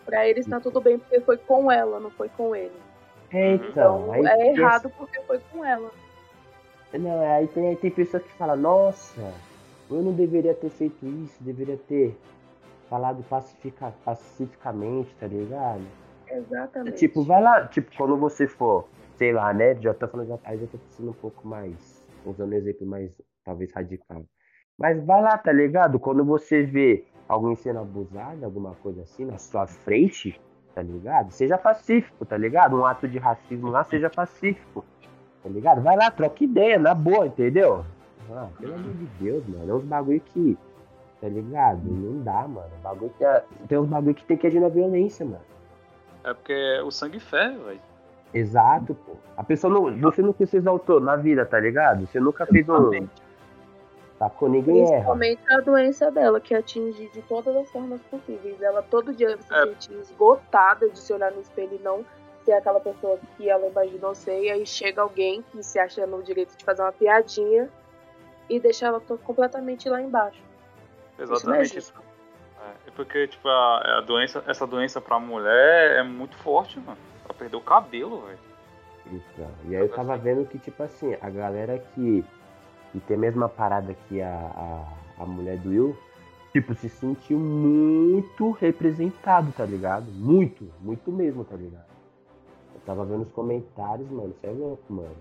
[0.05, 2.75] Pra eles tá tudo bem porque foi com ela, não foi com ele.
[3.31, 5.89] então, então é errado porque foi com ela.
[6.93, 9.33] Não, aí tem, tem pessoas que falam, nossa,
[9.89, 12.17] eu não deveria ter feito isso, deveria ter
[12.89, 15.83] falado pacifica, pacificamente, tá ligado?
[16.27, 16.97] Exatamente.
[16.97, 19.75] Tipo, vai lá, tipo, quando você for, sei lá, né?
[19.81, 23.11] Já tô falando, aí já tô sendo um pouco mais, usando um exemplo mais,
[23.43, 24.25] talvez, radical.
[24.77, 25.99] Mas vai lá, tá ligado?
[25.99, 30.39] Quando você vê alguém sendo abusado, alguma coisa assim, na sua frente,
[30.73, 31.31] tá ligado?
[31.31, 32.75] Seja pacífico, tá ligado?
[32.75, 34.83] Um ato de racismo lá, seja pacífico,
[35.41, 35.81] tá ligado?
[35.81, 37.85] Vai lá, troca ideia, na boa, entendeu?
[38.31, 39.71] Ah, pelo amor de Deus, mano.
[39.71, 40.57] É uns bagulho que.
[41.21, 41.81] Tá ligado?
[41.83, 42.69] Não dá, mano.
[42.83, 45.41] Bagulho que é, tem uns bagulho que tem que agir na violência, mano.
[46.23, 47.81] É porque o sangue ferve, velho.
[48.33, 49.13] Exato, pô.
[49.37, 49.97] A pessoa não.
[50.01, 52.05] Você não se exaltou na vida, tá ligado?
[52.05, 53.07] Você nunca fez um.
[54.19, 54.89] Tá com ninguém erra.
[54.89, 58.61] Principalmente a doença dela, que atinge de todas as formas possíveis.
[58.61, 59.65] Ela todo dia se é.
[59.65, 62.05] sente esgotada de se olhar no espelho e não
[62.43, 64.41] ser aquela pessoa que ela imaginou ser.
[64.41, 67.69] E aí chega alguém que se acha no direito de fazer uma piadinha
[68.49, 70.41] e deixar ela completamente lá embaixo.
[71.17, 71.93] Exatamente isso.
[72.59, 76.97] É, é porque, tipo, a, a, doença, essa doença pra mulher é muito forte, mano.
[77.23, 78.39] Ela perdeu o cabelo, velho.
[79.07, 82.25] Então, e aí eu tava vendo que, tipo assim, a galera que,
[82.91, 85.97] que tem a mesma parada que a, a, a mulher do Will,
[86.51, 90.05] tipo, se sentiu muito representado, tá ligado?
[90.11, 91.85] Muito, muito mesmo, tá ligado?
[92.73, 95.15] Eu tava vendo os comentários, mano, você é louco, mano.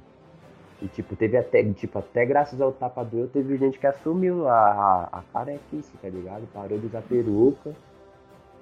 [0.82, 4.48] E tipo, teve até, tipo, até graças ao tapa do eu, teve gente que assumiu
[4.48, 6.46] a, a, a carequice, tá ligado?
[6.52, 7.74] Parou de usar peruca.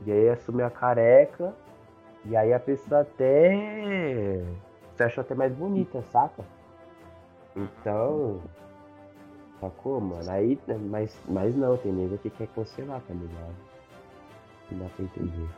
[0.04, 1.54] E aí assumiu a careca.
[2.24, 4.44] E aí a pessoa até
[4.94, 6.44] se achou até mais bonita, saca?
[7.56, 8.40] Então.
[9.60, 10.30] Sacou, mano?
[10.30, 10.58] Aí,
[10.90, 13.54] mas, mas não, tem nego que quer cancelar, tá ligado?
[14.70, 15.48] Não dá pra entender.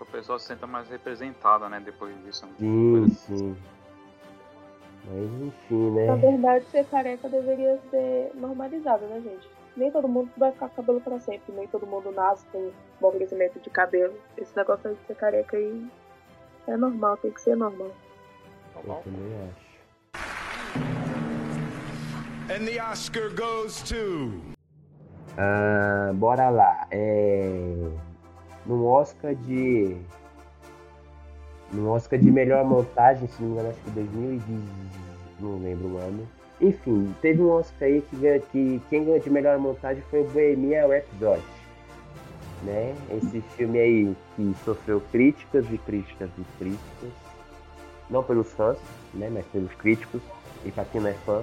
[0.00, 2.46] A pessoa se senta mais representada, né, depois disso.
[2.58, 3.56] Sim, sim.
[5.06, 6.06] Mas enfim, né?
[6.06, 9.48] Na verdade, ser careca deveria ser normalizado, né, gente?
[9.76, 13.10] Nem todo mundo vai ficar com cabelo pra sempre, nem todo mundo nasce com bom
[13.10, 14.14] crescimento de cabelo.
[14.38, 15.86] Esse negócio aí de ser careca aí
[16.66, 17.90] é normal, tem que ser normal.
[18.76, 19.64] Eu também acho.
[22.50, 24.54] And the Oscar goes to.
[25.36, 26.86] Uh, bora lá.
[26.90, 27.90] É...
[28.66, 29.96] No Oscar de
[31.74, 34.42] no Oscar de melhor montagem, se não me engano, acho que 2010,
[35.40, 36.28] não lembro o ano.
[36.60, 40.28] Enfim, teve um Oscar aí que, ganha, que quem ganhou de melhor montagem foi o
[40.28, 41.42] Bohemian Rhapsody.
[42.62, 42.94] Né?
[43.10, 47.10] Esse filme aí que sofreu críticas e críticas e críticas.
[48.08, 48.78] Não pelos fãs,
[49.12, 49.28] né?
[49.30, 50.22] mas pelos críticos.
[50.64, 51.42] E pra quem não é fã.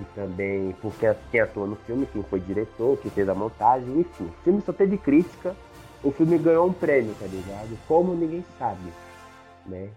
[0.00, 0.92] E também por
[1.30, 4.24] quem atuou no filme, quem foi diretor, quem fez a montagem, enfim.
[4.24, 5.54] O filme só teve crítica.
[6.02, 7.78] O filme ganhou um prêmio, tá ligado?
[7.86, 8.80] Como ninguém sabe
[9.66, 9.90] né?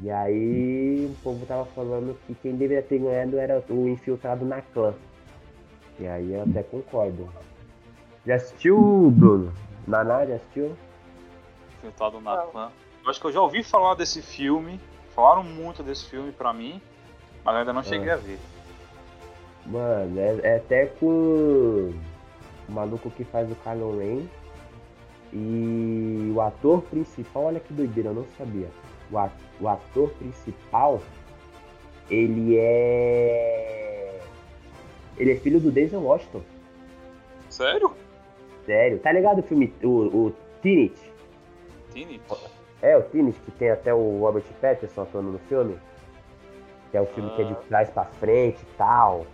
[0.00, 4.62] E aí o povo tava falando que quem deveria ter ganhado era o infiltrado na
[4.62, 4.94] clã.
[5.98, 7.28] E aí eu até concordo.
[8.24, 9.52] Já assistiu, Bruno?
[9.86, 10.76] Naná, já assistiu?
[11.78, 12.70] Infiltrado na clã.
[13.04, 14.80] Eu acho que eu já ouvi falar desse filme.
[15.14, 16.80] Falaram muito desse filme pra mim,
[17.44, 18.14] mas ainda não cheguei ah.
[18.14, 18.38] a ver.
[19.66, 21.92] Mano, é, é, até com
[22.68, 24.28] o maluco que faz o Kylo Ren.
[25.32, 28.68] E o ator principal, olha que doideira, eu não sabia
[29.10, 31.00] o ator principal,
[32.10, 34.20] ele é.
[35.16, 36.42] Ele é filho do Denzel Washington.
[37.48, 37.92] Sério?
[38.64, 38.98] Sério.
[39.00, 40.94] Tá ligado o filme, o, o Tenet?
[41.92, 42.22] Tenet?
[42.80, 45.76] É, o Tenet, que tem até o Robert Pattinson atuando no filme.
[46.90, 47.36] Que é o filme ah.
[47.36, 47.62] que é de ah.
[47.68, 49.26] trás pra frente e tal.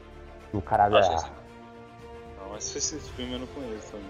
[0.53, 1.01] O cara da...
[1.01, 4.07] Não, mas esse filme eu não conheço também.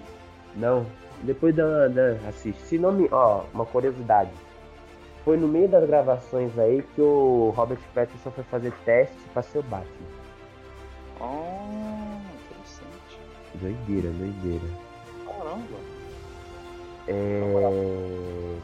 [0.56, 0.86] Não,
[1.22, 2.60] depois da, da assiste.
[2.62, 3.08] Se não me...
[3.10, 4.30] Ó, uma curiosidade
[5.24, 9.58] foi no meio das gravações aí que o Robert Pattinson foi fazer teste pra ser
[9.58, 9.88] o Batman.
[11.20, 13.18] Oh, interessante.
[13.54, 14.64] Doideira, doideira.
[15.26, 15.78] Caramba,
[17.06, 17.70] Caramba.
[17.70, 18.56] É...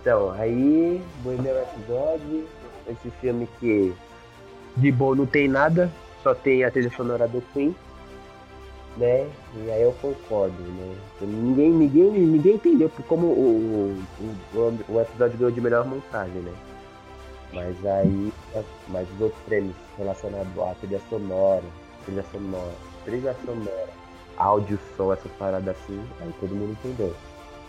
[0.00, 2.46] Então, aí, Bohemian Rhapsody,
[2.88, 3.92] esse filme que
[4.76, 5.90] de bom não tem nada,
[6.22, 7.74] só tem a trilha sonora do Queen,
[8.96, 9.28] né?
[9.54, 10.96] E aí eu concordo, né?
[11.20, 16.52] Ninguém, ninguém, ninguém entendeu como o, o, o, o episódio ganhou de melhor montagem, né?
[17.52, 18.32] Mas aí,
[18.88, 21.62] mas os outros prêmios relacionados à trilha sonora,
[22.04, 23.88] trilha sonora, trilha sonora,
[24.36, 27.14] áudio, som, essas paradas assim, aí todo mundo entendeu.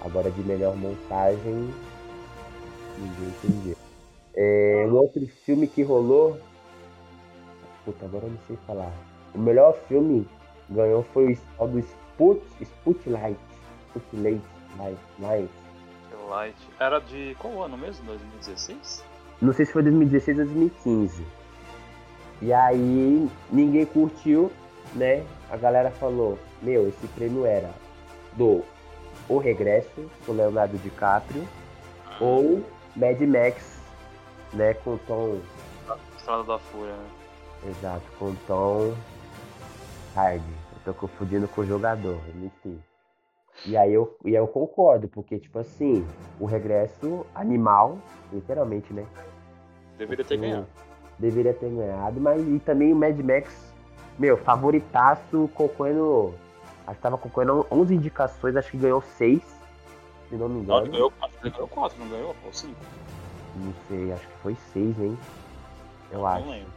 [0.02, 1.70] Agora de melhor montagem,
[2.98, 3.78] ninguém entendeu.
[4.36, 6.38] É, um outro filme que rolou.
[7.86, 8.92] Puta, agora eu não sei falar.
[9.34, 10.28] O melhor filme
[10.70, 13.38] ganhou foi o do Sput, Sputlight.
[13.96, 14.42] Sputlight.
[14.78, 15.50] Light, Light.
[16.30, 16.56] Light.
[16.80, 18.06] Era de qual ano mesmo?
[18.06, 19.04] 2016?
[19.42, 21.26] Não sei se foi 2016 ou 2015.
[22.42, 24.52] E aí ninguém curtiu,
[24.94, 25.24] né?
[25.50, 27.72] A galera falou, meu, esse prêmio era
[28.34, 28.64] do
[29.30, 31.48] O Regresso, com Leonardo DiCaprio,
[32.06, 32.18] Ah.
[32.20, 32.64] ou
[32.96, 33.80] Mad Max,
[34.54, 34.74] né?
[34.74, 35.40] Com Tom.
[36.18, 37.10] Estrada da Fúria, né?
[37.70, 38.94] Exato, com Tom
[40.16, 40.44] Hardy.
[40.88, 42.82] Tô confundindo com o jogador, enfim.
[43.65, 46.08] E aí eu, e eu concordo, porque, tipo assim,
[46.39, 47.97] o regresso animal,
[48.32, 49.06] literalmente, né?
[49.97, 50.67] Deveria ter ganhado.
[51.19, 53.73] Deveria ter ganhado, mas e também o Mad Max,
[54.17, 56.34] meu, favoritaço, concorrendo.
[56.86, 59.41] Acho que tava concorrendo 11 indicações, acho que ganhou 6,
[60.30, 60.86] se não me Não, engano.
[60.86, 62.36] ele ganhou, acho que ele ganhou 4, não ganhou?
[62.45, 62.73] Ou 5?
[63.58, 65.17] Não sei, acho que foi 6, hein?
[66.13, 66.45] Eu acho.
[66.45, 66.71] Não lembro.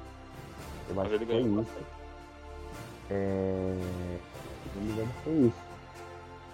[0.88, 1.99] Eu Mas acho ele que foi ganhou isso.
[3.10, 3.74] É...
[4.74, 5.70] Não me engano, foi isso.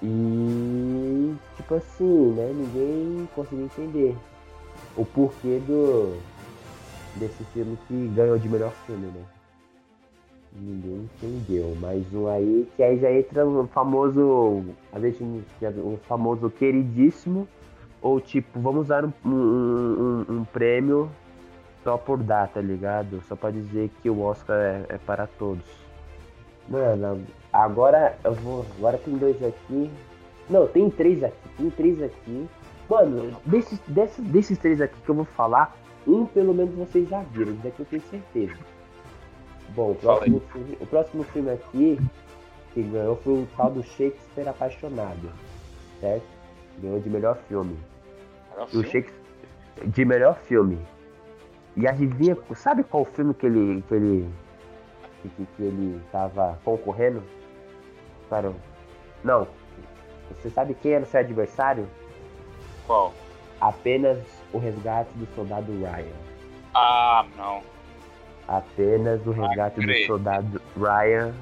[0.02, 2.52] E, tipo assim, né?
[2.54, 4.16] Ninguém conseguiu entender
[4.96, 6.16] o porquê do
[7.16, 9.22] desse filme que ganhou de melhor filme, né?
[10.52, 11.74] Ninguém entendeu.
[11.80, 14.64] Mais um aí, que aí já entra no famoso.
[14.92, 17.46] A gente, o famoso queridíssimo.
[18.02, 19.30] Ou tipo, vamos dar um, um,
[20.28, 21.10] um- um prêmio
[21.82, 23.20] só por dar, tá ligado?
[23.22, 25.64] Só pra dizer que o Oscar é, é para todos.
[26.68, 28.66] Mano, agora eu vou.
[28.78, 29.90] Agora tem dois aqui.
[30.48, 31.48] Não, tem três aqui.
[31.56, 32.48] Tem três aqui.
[32.88, 35.76] Mano, desses, desses, desses três aqui que eu vou falar,
[36.06, 38.58] um pelo menos vocês já viram, isso daqui eu tenho certeza.
[39.70, 41.98] Bom, o próximo, filme, o próximo filme aqui
[42.72, 45.32] que ganhou foi o tal do Shakespeare Apaixonado.
[46.00, 46.26] Certo?
[46.78, 47.76] Ganhou de melhor filme.
[48.72, 48.82] E o?
[48.84, 49.26] Shakespeare
[49.84, 50.78] de melhor filme.
[51.76, 54.28] E adivinha, sabe qual filme que ele que ele
[55.22, 57.22] que, que- ele tava concorrendo?
[58.28, 58.52] Para
[59.24, 59.46] Não.
[60.30, 61.88] Você sabe quem era o seu adversário?
[62.86, 63.14] Qual?
[63.60, 64.18] Apenas
[64.52, 66.12] o resgate do soldado Ryan.
[66.74, 67.62] Ah, não.
[68.48, 70.06] Apenas o resgate do creio.
[70.06, 71.34] soldado Ryan.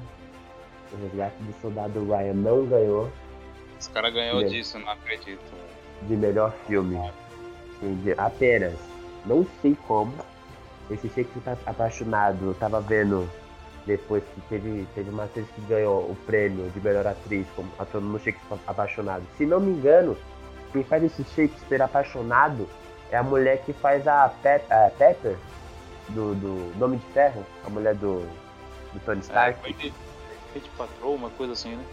[0.93, 3.11] O resgate do soldado Ryan não ganhou
[3.79, 5.41] Esse cara ganhou Ele- disso, não acredito.
[6.03, 6.97] de melhor filme.
[7.81, 8.15] Entendeu?
[8.17, 8.73] Apenas.
[9.25, 10.13] Não sei como.
[10.89, 12.45] Esse Shakespeare tá apaixonado.
[12.45, 13.27] Eu tava vendo
[13.85, 18.07] depois que teve, teve uma atriz que ganhou o prêmio de melhor atriz como atuando
[18.07, 19.23] no Shakespeare apaixonado.
[19.37, 20.17] Se não me engano,
[20.73, 22.67] quem faz esse Shakespeare apaixonado
[23.11, 24.29] é a mulher que faz a, a
[24.97, 25.35] Pepper
[26.09, 28.19] do, do Nome de Ferro, a mulher do,
[28.93, 29.59] do Tony É, Stark.
[29.61, 29.93] foi de,
[30.51, 31.83] foi de patroa, uma coisa assim, né?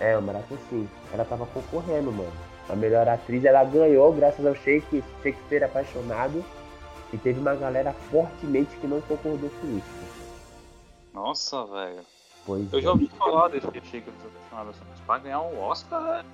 [0.00, 0.88] É, uma marca assim.
[1.12, 2.32] Ela tava concorrendo, mano.
[2.68, 6.44] A melhor atriz ela ganhou graças ao Shake- Shakespeare apaixonado.
[7.12, 10.05] E teve uma galera fortemente que não concordou com isso.
[11.16, 12.02] Nossa, velho.
[12.44, 12.82] Pois Eu é.
[12.82, 16.24] já ouvi falar desse Shake apaixonado assim, mas pra ganhar um Oscar,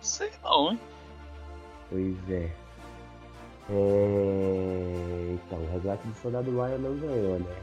[0.00, 0.80] sei não, hein?
[1.90, 2.50] Pois é.
[3.68, 7.56] É, Então, o Resgate do Soldado Ryan não ganhou, né?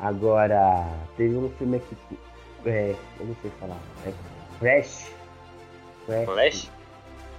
[0.00, 0.86] Agora,
[1.18, 2.18] teve um filme aqui que.
[2.66, 3.76] É, eu não sei falar.
[4.06, 4.12] É
[4.58, 5.12] Crash.
[6.06, 6.24] Crash.
[6.24, 6.70] Flash?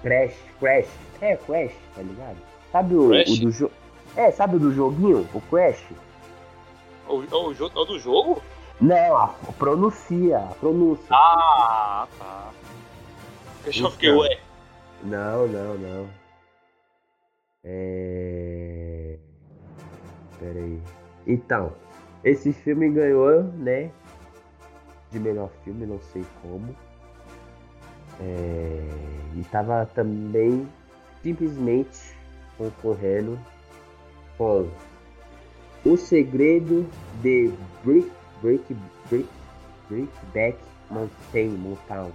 [0.03, 0.35] Crash.
[0.59, 0.87] Crash.
[1.21, 2.37] É, Crash, tá ligado?
[2.71, 3.29] Sabe o, Crash?
[3.29, 3.73] o do jogo.
[4.15, 5.27] É, sabe o do joguinho?
[5.33, 5.83] O Crash?
[7.09, 8.41] O, o, o, do jogo?
[8.79, 11.07] Não, pronuncia, pronúncia.
[11.09, 12.51] Ah, tá.
[13.65, 14.21] Eu já fiquei, Então.
[14.21, 14.39] ué.
[15.03, 16.09] Não, não, não.
[17.63, 19.17] É.
[20.39, 20.81] Pera aí.
[21.25, 21.73] Então,
[22.23, 23.91] esse filme ganhou, né?
[25.11, 26.75] De melhor filme, não sei como.
[28.21, 28.87] É...
[29.35, 30.67] E tava também
[31.23, 32.15] simplesmente
[32.57, 33.39] concorrendo
[34.37, 34.69] com
[35.85, 36.85] O Segredo
[37.21, 37.51] de
[37.83, 38.11] Brick,
[38.41, 38.75] Brick,
[39.09, 39.29] Brick,
[39.89, 40.57] Brickback
[40.89, 42.11] Mountain, Mountain.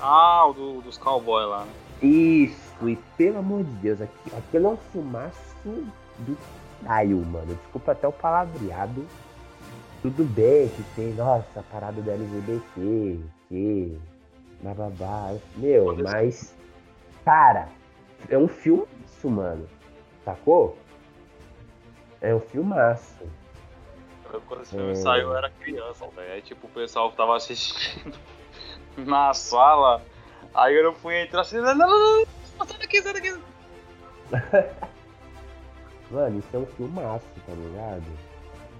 [0.00, 1.72] Ah, o do, dos cowboys lá, né?
[2.02, 6.36] Isso, e pelo amor de Deus, aqui, aquilo é um filmaço do
[6.82, 7.54] caralho, mano.
[7.54, 9.06] Desculpa até o palavreado.
[10.02, 13.98] Tudo bem que tem, nossa, a parada do LGBT, que
[14.60, 15.34] bababá.
[15.56, 16.54] Meu, mas.
[17.24, 17.68] Cara,
[18.28, 19.68] é um filmaço, mano.
[20.24, 20.76] Sacou?
[22.22, 23.18] É um filmaço.
[24.46, 24.94] Quando esse filme é...
[24.94, 26.32] saiu, eu era criança, velho.
[26.32, 28.16] Aí, tipo, o pessoal tava assistindo
[28.96, 30.00] na sala.
[30.54, 31.56] Aí eu fui entrar assim.
[31.58, 32.24] Não, não, não,
[32.58, 33.36] não, sai daqui, sai daqui.
[36.10, 38.04] Mano, isso é um filmaço, tá ligado?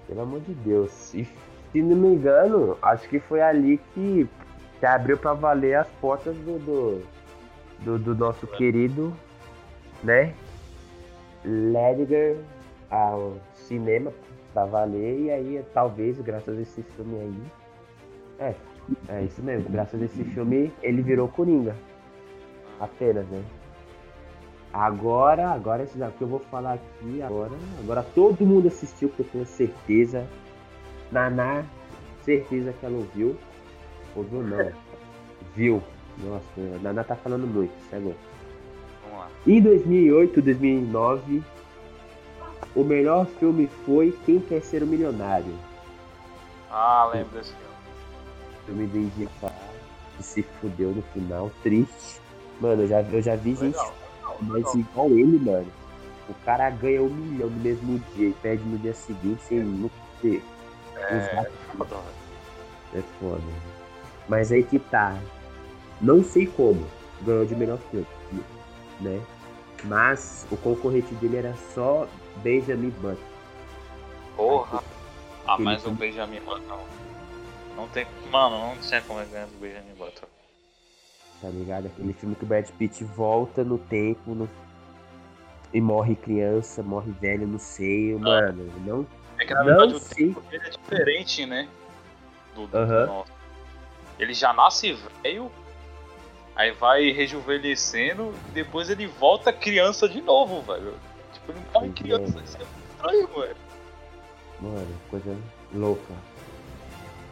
[0.07, 1.13] Pelo amor de Deus.
[1.13, 4.29] E se não me engano, acho que foi ali que,
[4.79, 7.03] que abriu pra valer as portas do, do,
[7.79, 8.55] do, do nosso é.
[8.55, 9.13] querido,
[10.01, 10.33] né?
[11.43, 12.37] Lediger
[12.93, 14.13] ao cinema
[14.53, 15.19] pra valer.
[15.19, 17.43] E aí, talvez, graças a esse filme aí.
[18.39, 18.55] É,
[19.09, 19.69] é isso mesmo.
[19.69, 21.75] Graças a esse filme, ele virou Coringa.
[22.79, 23.43] Apenas, né?
[24.71, 29.27] Agora, agora esse que eu vou falar aqui, agora, agora todo mundo assistiu, porque eu
[29.31, 30.27] tenho certeza.
[31.11, 31.63] Naná,
[32.23, 33.35] certeza que ela ouviu.
[34.15, 34.71] Ouviu não.
[35.55, 35.81] Viu.
[36.23, 38.15] Nossa, a Naná tá falando muito, cego.
[39.03, 39.29] Vamos lá.
[39.45, 41.43] Em 2008, 2009,
[42.75, 45.53] o melhor filme foi Quem Quer Ser o Milionário.
[46.69, 47.73] Ah, lembro desse filme.
[48.65, 49.55] Filme do Indicar,
[50.17, 52.19] que se fudeu no final, triste.
[52.59, 53.77] Mano, eu já, eu já vi gente
[54.41, 55.67] mas igual ele, mano,
[56.29, 59.95] o cara ganha um milhão no mesmo dia e perde no dia seguinte sem nunca
[60.21, 60.43] ter.
[60.95, 61.47] É,
[61.77, 62.01] foda.
[62.93, 63.41] é foda.
[64.27, 65.17] Mas aí que tá.
[66.01, 66.85] Não sei como
[67.21, 68.07] ganhou de melhor filme,
[68.99, 69.21] né?
[69.85, 73.21] Mas o concorrente dele era só Benjamin Button.
[74.35, 74.83] Porra!
[75.47, 76.83] Ah, mas o Benjamin Button não.
[77.75, 78.05] Não tem.
[78.31, 80.27] Mano, não sei como é ganhar do Benjamin Button
[81.43, 81.87] tá ligado?
[81.87, 84.49] Aquele filme que o Brad Pitt volta no tempo no...
[85.73, 88.21] e morre criança, morre velho no seio, ah.
[88.21, 88.73] mano.
[88.85, 90.27] Não, é que na verdade não o sei.
[90.27, 91.67] tempo dele é diferente, né?
[92.55, 93.33] Do, do, do nosso.
[94.17, 95.51] Ele já nasce velho,
[96.55, 100.93] aí vai rejuvenescendo, e depois ele volta criança de novo, velho.
[101.45, 102.39] Tipo, ele morre criança.
[102.43, 103.55] Isso é estranho, velho.
[104.61, 105.37] Mano, coisa
[105.73, 106.13] louca.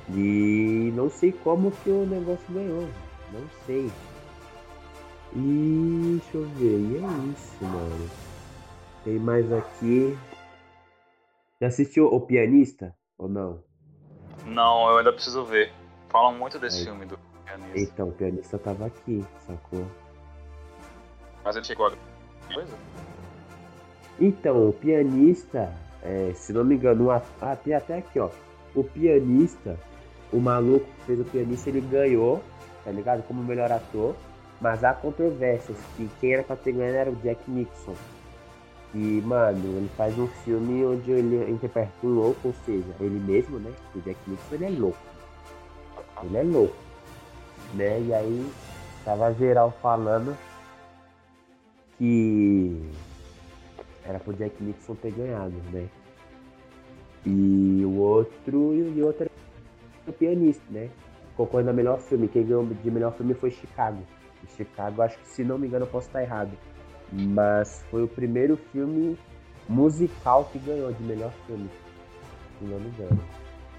[0.10, 2.88] E não sei como que o negócio ganhou.
[3.32, 3.89] Não sei.
[5.34, 6.80] E deixa eu ver.
[6.80, 8.10] E é isso, mano.
[9.04, 10.17] Tem mais aqui.
[11.62, 13.63] Já assistiu O Pianista ou não?
[14.45, 15.71] Não, eu ainda preciso ver.
[16.10, 16.86] Falam muito desse Aí.
[16.86, 17.80] filme do pianista.
[17.80, 19.86] Então, o pianista tava aqui, sacou?
[21.43, 21.91] Mas ele chegou a
[22.54, 22.76] coisa?
[24.21, 28.29] Então, o pianista, é, se não me engano, ah, tem até aqui, ó.
[28.73, 29.77] O pianista,
[30.31, 32.41] o maluco que fez o pianista, ele ganhou
[32.84, 33.23] tá ligado?
[33.23, 34.15] Como melhor ator.
[34.60, 37.95] Mas há controvérsias que quem era pra ter ganho era o Jack Nixon.
[38.93, 43.57] E, mano, ele faz um filme onde ele interpreta um louco, ou seja, ele mesmo,
[43.57, 43.71] né?
[43.95, 44.99] O Jack Nixon ele é louco.
[46.23, 46.75] Ele é louco.
[47.73, 48.01] Né?
[48.01, 48.51] E aí
[49.03, 50.38] tava geral falando
[51.97, 52.88] que
[54.05, 55.87] era pro Jack Nixon ter ganhado, né?
[57.25, 59.31] E o outro e o outro era
[60.07, 60.89] o pianista, né?
[61.41, 62.27] concorrendo a melhor filme.
[62.27, 64.01] Quem ganhou de melhor filme foi Chicago.
[64.55, 66.51] Chicago, acho que se não me engano, eu posso estar errado.
[67.11, 69.17] Mas foi o primeiro filme
[69.67, 71.69] musical que ganhou de melhor filme.
[72.59, 73.19] Se não me engano.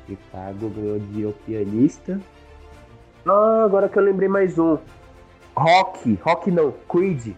[0.07, 2.21] Chicago ganhou de O Pianista.
[3.27, 4.77] Ah, agora que eu lembrei mais um.
[5.57, 7.35] Rock, Rock não, Creed.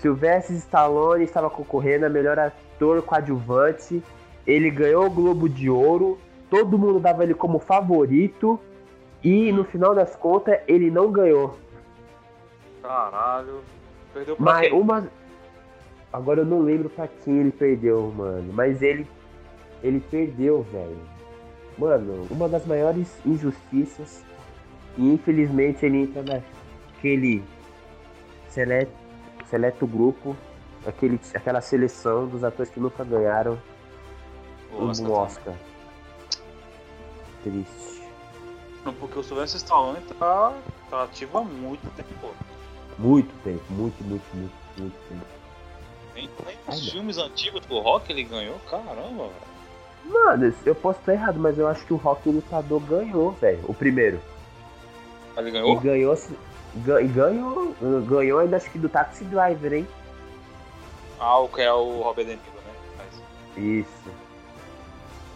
[0.00, 4.02] Sylvester Stallone estava concorrendo a melhor ator coadjuvante.
[4.46, 6.18] Ele ganhou o Globo de Ouro.
[6.48, 8.58] Todo mundo dava ele como favorito.
[9.22, 11.56] E no final das contas, ele não ganhou.
[12.82, 13.60] Caralho.
[14.14, 14.80] Perdeu pra Mas quem?
[14.80, 15.08] uma.
[16.12, 18.52] Agora eu não lembro pra quem ele perdeu, mano.
[18.52, 19.06] Mas ele.
[19.82, 20.98] Ele perdeu, velho.
[21.76, 24.24] Mano, uma das maiores injustiças.
[24.96, 27.42] E infelizmente ele entra naquele
[28.48, 28.90] seleto,
[29.50, 30.36] seleto grupo,
[30.86, 33.58] aquele, aquela seleção dos atores que nunca ganharam
[34.72, 35.54] um Oscar.
[37.42, 37.98] Triste
[38.92, 40.54] porque o Sylvester Stallone tá,
[40.90, 42.34] tá ativo há muito tempo.
[42.98, 45.24] Muito tempo, muito, muito, muito, muito tempo.
[46.14, 49.48] Nem, nem os filmes antigos do Rock ele ganhou, caramba, velho.
[50.04, 53.60] Mano, eu posso estar errado, mas eu acho que o Rock Lutador ganhou, velho.
[53.68, 54.20] O primeiro.
[55.36, 55.76] Ele ganhou?
[55.76, 56.16] E ganhou,
[56.76, 57.74] ganhou,
[58.06, 59.88] ganhou ainda acho que do Taxi Driver, hein?
[61.18, 62.72] Ah, o que é o Robert De Niro, né?
[62.96, 63.62] Mas...
[63.62, 64.10] Isso.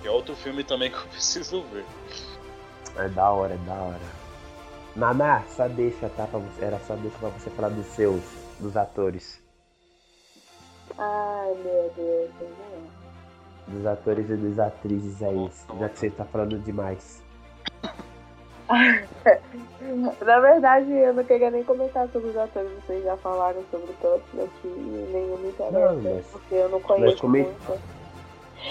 [0.05, 1.85] é outro filme também que eu preciso ver.
[2.97, 4.23] É da hora, é da hora.
[4.95, 6.27] Naná, só deixa, tá?
[6.27, 8.23] Pra você, era só deixa pra você falar dos seus,
[8.61, 9.41] dos atores.
[10.99, 12.31] Ai, meu Deus,
[13.69, 17.23] Dos atores e das atrizes aí, já que você tá falando demais.
[20.25, 24.23] Na verdade, eu não queria nem comentar sobre os atores, vocês já falaram sobre todos
[24.43, 27.81] aqui e nenhum me interessa, Não, mas- porque eu não conheço comen- muito.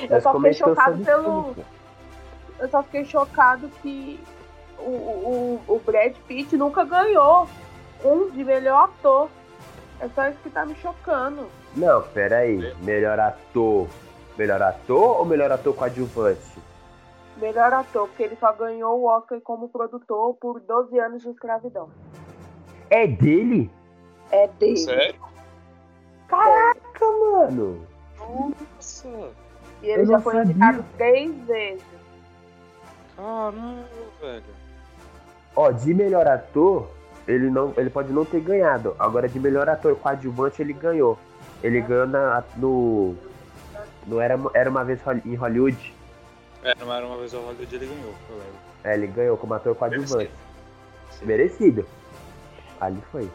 [0.09, 1.43] Eu só fiquei chocado pelo.
[1.43, 1.65] tudo.
[2.59, 4.19] Eu só fiquei chocado que
[4.79, 7.47] o, o, o Brad Pitt nunca ganhou
[8.03, 9.29] um de melhor ator.
[9.99, 11.47] É só isso que tá me chocando.
[11.75, 12.73] Não, pera aí.
[12.81, 13.87] Melhor ator.
[14.37, 16.39] Melhor ator ou melhor ator coadjuvante?
[17.41, 21.89] Melhor ator, porque ele só ganhou o Oscar como produtor por 12 anos de escravidão.
[22.89, 23.69] É dele?
[24.31, 24.77] É dele.
[24.77, 25.19] Sério?
[26.27, 27.85] Caraca, mano.
[28.19, 29.07] Nossa!
[29.81, 30.51] E ele Eu já foi sabia.
[30.51, 31.83] indicado três vezes.
[33.17, 33.85] Caramba,
[34.21, 34.43] velho.
[35.55, 36.87] Ó, de melhor ator,
[37.27, 38.95] ele não, ele pode não ter ganhado.
[38.99, 41.17] Agora de melhor ator coadjuvante ele ganhou.
[41.63, 43.15] Ele ganhou na, no
[44.07, 45.93] no era, era uma vez em Hollywood.
[46.63, 48.59] É, não era uma vez ao Hollywood ele ganhou, eu lembro.
[48.83, 50.31] É, ele ganhou como ator coadjuvante.
[51.09, 51.25] Sim.
[51.25, 51.85] Merecido.
[52.79, 53.29] Ali foi.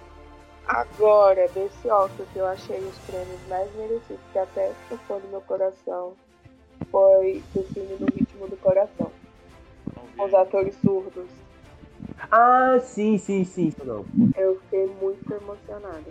[0.66, 5.40] Agora, desse Oscar que eu achei os prêmios mais merecidos, que até tocou no meu
[5.42, 6.14] coração,
[6.90, 9.10] foi o filme No Ritmo do Coração.
[10.16, 11.28] Com os atores surdos.
[12.30, 13.72] Ah, sim, sim, sim.
[13.84, 14.04] Não.
[14.36, 16.10] Eu fiquei muito emocionada.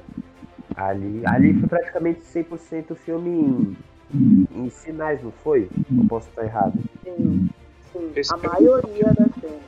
[0.76, 3.78] Ali, ali foi praticamente 100% filme
[4.16, 5.70] em, sinais, não foi?
[5.98, 6.74] Eu posso estar errado.
[7.04, 7.50] Sim,
[7.92, 8.12] sim.
[8.32, 9.62] A filme- maioria das cenas.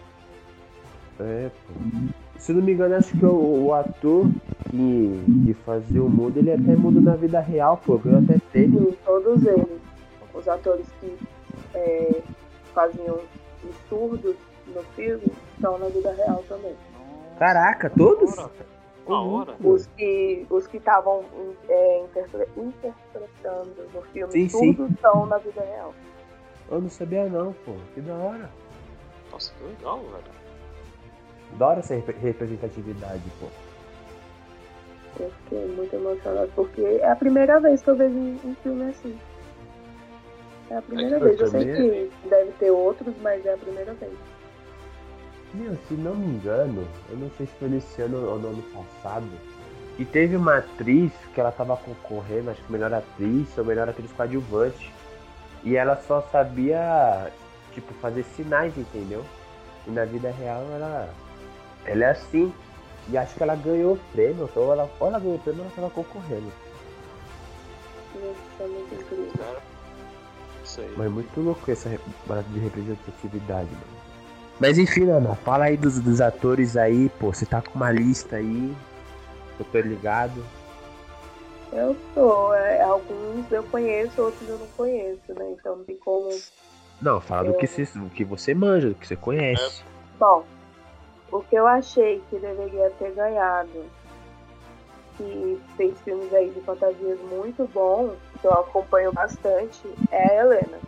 [1.20, 1.74] É, pô.
[2.38, 4.28] Se não me engano, acho que o, o ator
[4.70, 7.98] que, que fazia o mudo, ele é até mudo na vida real, pô.
[7.98, 8.92] Ganhou até prêmio.
[8.92, 9.82] Sim, todos eles.
[10.34, 11.18] Os atores que
[11.74, 12.22] é,
[12.74, 13.18] faziam
[13.64, 14.36] os surdos
[14.74, 15.24] no filme
[15.56, 16.76] estão na vida real também.
[17.40, 18.36] Caraca, todos?
[18.36, 18.50] Da
[19.16, 19.56] hora.
[19.64, 21.24] Os que os que estavam
[21.70, 24.74] é, interpre- interpretando no filme Sim, sim.
[24.74, 25.94] surdos estão na vida real.
[26.70, 27.74] Eu não sabia não, pô.
[27.94, 28.50] Que da hora.
[29.32, 30.38] Nossa, que legal, velho.
[31.58, 33.48] Da hora essa rep- representatividade, pô.
[35.20, 39.18] Eu fiquei muito emocionada porque é a primeira vez que eu vejo um filme assim.
[40.70, 41.40] É a primeira É vez.
[41.40, 44.12] eu sei que deve ter outros, mas é a primeira vez.
[45.58, 48.64] Meu, se não me engano, eu não sei se foi nesse ano ou no ano
[48.74, 49.28] passado.
[49.98, 54.12] E teve uma atriz que ela tava concorrendo, acho que melhor atriz ou melhor atriz
[54.12, 54.94] coadjuvante.
[55.64, 57.32] E ela só sabia,
[57.74, 59.26] tipo, fazer sinais, entendeu?
[59.88, 61.10] E na vida real ela,
[61.86, 62.54] ela é assim.
[63.10, 65.72] E acho que ela ganhou o prêmio, ou ela, ou ela ganhou o prêmio ela
[65.76, 66.52] tava concorrendo.
[68.14, 69.58] Isso é muito incrível.
[70.96, 71.90] Mas é muito louco essa
[72.28, 74.07] parada de representatividade, mano.
[74.60, 77.28] Mas enfim, Ana, fala aí dos, dos atores aí, pô.
[77.34, 78.76] Você tá com uma lista aí.
[79.60, 80.44] Eu tô ligado.
[81.72, 82.54] Eu tô.
[82.54, 85.56] é, alguns eu conheço, outros eu não conheço, né?
[85.60, 86.30] Então não tem como.
[87.02, 89.84] Não, fala do que, você, do que você manja, do que você conhece.
[90.18, 90.44] Bom,
[91.32, 93.86] o que eu achei que deveria ter ganhado,
[95.18, 99.80] que fez filmes aí de fantasias muito bons, que eu acompanho bastante,
[100.10, 100.80] é a Helena.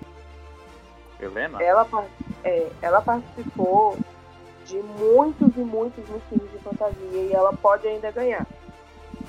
[1.20, 1.61] Helena?
[1.61, 2.07] Ela, par-
[2.44, 3.98] é, ela participou
[4.66, 8.46] de muitos e muitos filmes de fantasia e ela pode ainda ganhar.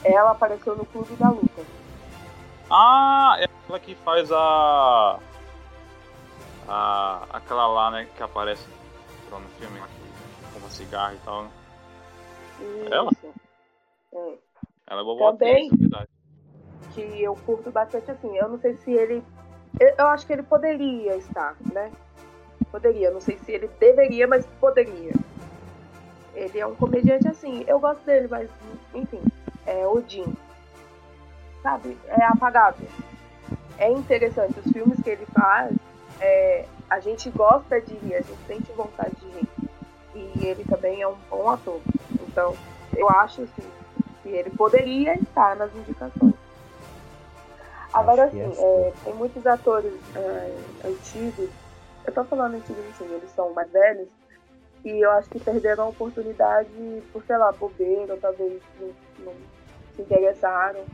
[0.04, 1.62] Ela apareceu no Clube da Luta.
[2.70, 5.18] Ah, é ela que faz a.
[6.68, 8.66] a aquela lá, né, que aparece
[9.30, 9.80] no filme,
[10.52, 11.50] com uma cigarra e tal, né?
[12.90, 13.10] Ela?
[13.12, 13.32] Isso.
[14.12, 14.34] É.
[14.88, 15.66] Ela é boa Também.
[15.66, 16.08] atriz, é verdade.
[16.94, 18.36] que eu curto bastante assim.
[18.36, 19.22] Eu não sei se ele.
[19.96, 21.92] Eu acho que ele poderia estar, né?
[22.70, 23.10] Poderia.
[23.10, 25.12] Não sei se ele deveria, mas poderia.
[26.34, 27.64] Ele é um comediante assim.
[27.66, 28.48] Eu gosto dele, mas
[28.94, 29.20] enfim.
[29.66, 30.34] É o Jim.
[31.62, 31.96] Sabe?
[32.06, 32.88] É apagável.
[33.78, 34.58] É interessante.
[34.58, 35.74] Os filmes que ele faz,
[36.20, 39.48] é, a gente gosta de rir, a gente sente vontade de rir.
[40.14, 41.80] E ele também é um bom ator.
[42.20, 42.56] Então,
[42.94, 43.68] eu acho assim,
[44.22, 46.34] que ele poderia estar nas indicações.
[47.92, 51.50] Agora, assim, é é, tem muitos atores é, antigos,
[52.10, 54.08] eu tô falando antigos assim, eles são mais velhos,
[54.84, 56.68] e eu acho que perderam a oportunidade
[57.12, 58.90] por, sei lá, bobeira, ou talvez não,
[59.24, 59.32] não
[59.94, 60.84] se interessaram,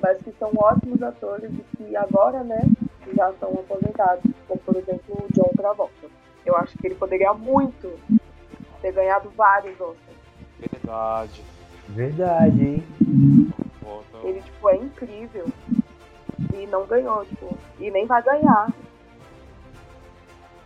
[0.00, 2.68] mas que são ótimos atores e que agora, né,
[3.14, 6.08] já estão aposentados, como por exemplo o John Travolta.
[6.44, 7.98] Eu acho que ele poderia muito
[8.82, 10.18] ter ganhado vários Oscars.
[10.58, 11.44] Verdade.
[11.88, 12.84] Verdade, hein?
[13.82, 14.26] Volta.
[14.26, 15.46] Ele, tipo, é incrível.
[16.52, 18.72] E não ganhou, tipo, e nem vai ganhar.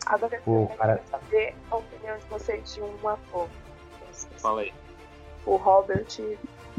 [0.08, 3.48] Agora Pô, eu cara- quero saber a opinião de vocês de um ator.
[4.38, 4.72] Fala aí.
[5.46, 6.06] O Robert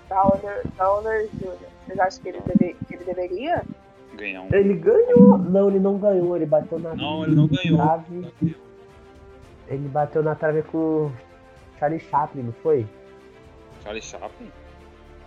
[0.10, 1.58] Downer, Downer Jr.
[1.86, 3.64] Vocês acham que ele, deve, que ele deveria?
[4.16, 4.54] Ganhar um.
[4.54, 5.38] Ele ganhou.
[5.38, 6.36] Não, ele não ganhou.
[6.36, 7.78] Ele bateu na Não, ele não ganhou.
[7.78, 8.34] trave.
[9.68, 11.12] Ele bateu na trave com
[11.78, 12.86] Charlie Chaplin, não foi?
[13.84, 14.52] Charlie Chaplin?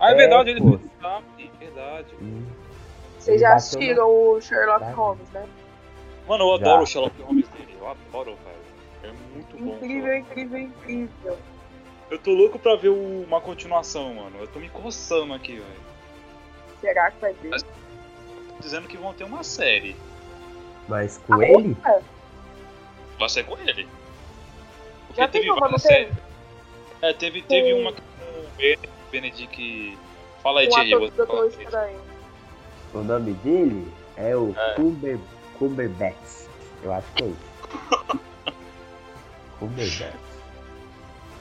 [0.00, 2.14] Ah, é, É, verdade, ele fez Chaplin, verdade.
[2.20, 2.44] Hum.
[3.18, 4.84] Vocês já assistiram o Sherlock.
[4.92, 5.46] Holmes, né?
[6.28, 6.64] Mano, eu Já.
[6.66, 7.48] adoro o Sherlock Holmes.
[7.82, 8.62] Eu adoro, velho.
[9.02, 9.74] É muito bom.
[9.74, 11.38] Incrível, incrível, incrível.
[12.08, 14.38] Eu tô louco pra ver o- uma continuação, mano.
[14.38, 15.82] Eu tô me coçando aqui, velho.
[16.80, 17.48] Será que vai ter?
[17.48, 17.64] Mas-
[18.60, 19.96] Dizendo que vão ter uma série.
[20.88, 21.70] Mas com Ah, ele?
[21.70, 22.02] outra?
[23.18, 23.88] Vai ser com ele.
[25.08, 25.78] Porque Já tem uma, teve?
[25.80, 26.14] séries.
[27.00, 28.78] É, teve, teve Com- uma com o Ben-
[29.10, 29.98] Benedict.
[30.42, 31.48] Fala aí, Um Doutor aí.
[31.64, 32.00] Estranho.
[32.94, 34.74] O nome dele é o É.
[34.74, 35.18] Cumber,
[35.58, 36.46] Cumberbatch.
[36.84, 37.51] Eu acho que é isso.
[39.58, 40.14] Cumberbatch.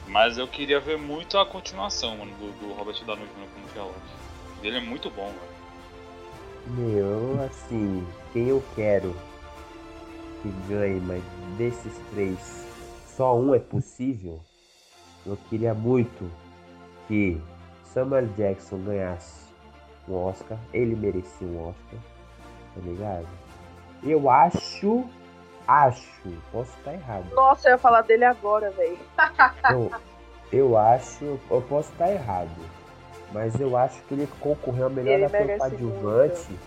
[0.08, 3.48] Mas eu queria ver muito a continuação, mano, do, do Robert Downey Jr.
[3.54, 4.00] como Sherlock.
[4.62, 5.52] Ele é muito bom, velho.
[6.66, 9.16] Meu, assim, quem eu quero
[10.42, 11.22] que ganhe, mas
[11.56, 12.38] desses três,
[13.16, 14.40] só um é possível.
[15.24, 16.30] Eu queria muito
[17.08, 17.40] que
[17.84, 19.46] Samuel Jackson ganhasse
[20.08, 20.58] um Oscar.
[20.72, 21.98] Ele merecia um Oscar,
[22.74, 23.28] tá ligado?
[24.02, 25.04] Eu acho,
[25.66, 27.26] acho, posso estar errado.
[27.34, 28.98] Nossa, eu ia falar dele agora, velho.
[29.70, 29.90] Eu,
[30.52, 32.50] eu acho, eu posso estar errado,
[33.32, 36.58] mas eu acho que ele concorreu a melhor Ele ator coadjuvante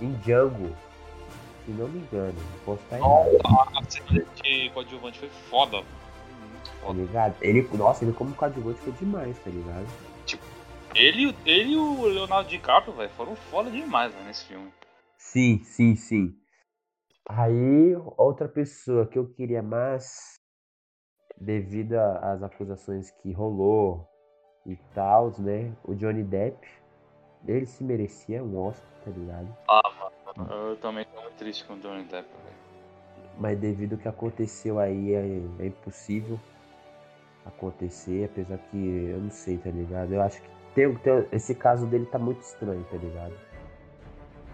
[0.00, 0.74] em Django.
[1.64, 2.34] Se não me engano,
[2.64, 3.28] posso estar errado,
[3.76, 5.78] A cena de coadjuvante foi foda.
[5.78, 7.00] Muito tá foda.
[7.00, 7.34] ligado?
[7.40, 9.86] Ele, nossa, ele como coadjuvante foi demais, tá ligado?
[10.94, 14.70] Ele, ele e o Leonardo DiCaprio, velho, foram foda demais velho, nesse filme.
[15.18, 16.36] Sim, sim, sim.
[17.28, 20.34] Aí, outra pessoa que eu queria mais,
[21.36, 24.06] devido às acusações que rolou
[24.66, 25.72] e tal, né?
[25.84, 26.58] O Johnny Depp,
[27.46, 29.56] ele se merecia um Oscar, tá ligado?
[29.68, 29.80] Ah,
[30.36, 32.64] mano, eu também tô muito triste com o Johnny Depp, velho.
[33.38, 35.24] Mas devido ao que aconteceu aí, é,
[35.60, 36.38] é impossível
[37.46, 40.12] acontecer, apesar que eu não sei, tá ligado?
[40.12, 43.34] Eu acho que tem, tem- esse caso dele tá muito estranho, tá ligado?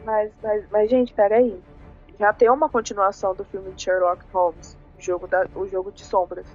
[0.04, 1.60] Mas, mas, mas, gente, peraí.
[2.20, 4.76] Já tem uma continuação do filme de Sherlock Holmes.
[4.98, 6.46] O jogo, da, o jogo de sombras.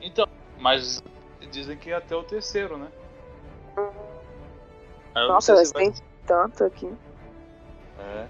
[0.00, 0.26] Então,
[0.58, 0.98] mas
[1.50, 2.88] dizem que ia até o terceiro, né?
[5.14, 5.94] Aí Nossa, mas vai- tem
[6.26, 6.90] tanto aqui.
[7.98, 8.26] É.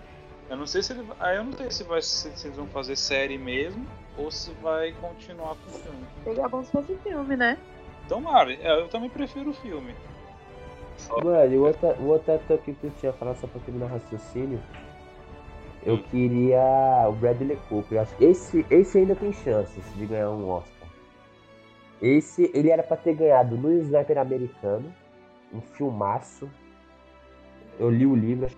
[0.51, 1.17] Eu não sei se ele vai.
[1.21, 3.87] Aí eu não sei se vai se, eles vão fazer série mesmo
[4.19, 6.07] ou se vai continuar com o filme.
[6.25, 7.57] Seria bom se fosse filme, né?
[8.09, 9.95] Tomara, é, eu também prefiro o filme.
[11.23, 13.89] Mano, e o outro, o outro ator que eu tinha falado só pra terminar o
[13.91, 14.61] raciocínio,
[15.87, 16.03] eu Hum.
[16.11, 17.99] queria o Bradley Cooper.
[17.99, 20.89] Eu acho que esse, esse ainda tem chances de ganhar um Oscar.
[22.03, 24.93] Esse, ele era pra ter ganhado no Sniper Americano,
[25.55, 26.51] um filmaço.
[27.79, 28.49] Eu li o livro,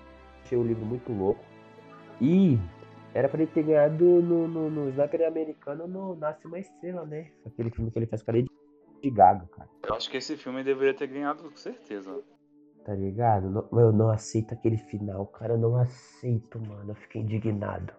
[0.45, 1.45] achei o livro muito louco.
[2.20, 2.59] E
[3.14, 7.29] era pra ele ter ganhado no, no, no Sniper Americano no Nasce uma Estrela, né?
[7.47, 8.49] Aquele filme que ele faz com a Lady
[9.05, 9.68] Gaga, cara.
[9.89, 12.20] Eu acho que esse filme deveria ter ganhado com certeza.
[12.89, 13.51] Tá ligado?
[13.51, 15.53] Não- eu não aceito aquele final, cara.
[15.53, 16.93] Eu não aceito, mano.
[16.93, 17.93] Eu fiquei indignado.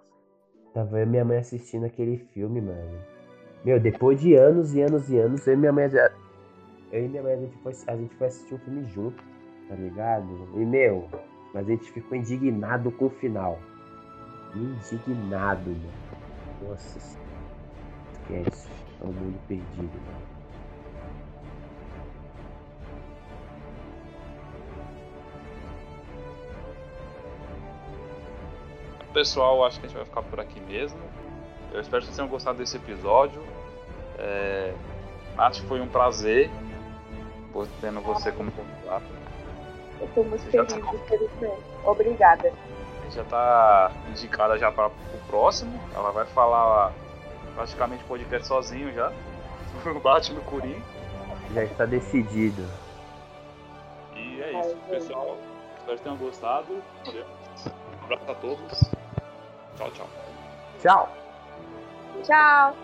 [0.74, 2.98] Tava eu e minha mãe assistindo aquele filme, mano.
[3.64, 5.88] Meu, depois de anos e anos e anos, eu e minha mãe.
[5.92, 6.12] já-
[6.92, 9.24] Eu e minha mãe, a gente foi, a gente foi assistir um filme junto,
[9.68, 10.26] tá ligado?
[10.56, 11.08] E, meu,
[11.54, 13.60] mas a gente ficou indignado com o final.
[14.56, 15.94] Indignado, mano.
[16.64, 16.98] Nossa,
[18.12, 18.72] esquece.
[19.00, 20.29] É um mundo perdido, mano.
[29.14, 31.00] Pessoal, acho que a gente vai ficar por aqui mesmo.
[31.74, 33.42] Eu espero que vocês tenham gostado desse episódio.
[34.18, 34.74] É...
[35.36, 36.50] Nath, foi um prazer
[37.52, 39.06] por tendo você como convidado.
[40.00, 41.54] Eu tô muito Já feliz tá de ter você.
[41.86, 42.50] Obrigada.
[42.50, 45.80] A gente já tá indicada já para o próximo.
[45.96, 46.94] Ela vai falar
[47.56, 49.12] praticamente podcast sozinho já.
[49.86, 50.82] O Batman Curim.
[51.54, 52.68] Já está decidido.
[54.16, 55.38] E é isso, pessoal.
[55.78, 56.82] Espero que tenham gostado.
[57.06, 57.39] Valeu
[58.14, 58.92] abraço a todos.
[59.78, 60.08] Tchau, tchau.
[60.82, 61.10] Tchau.
[62.24, 62.76] Tchau.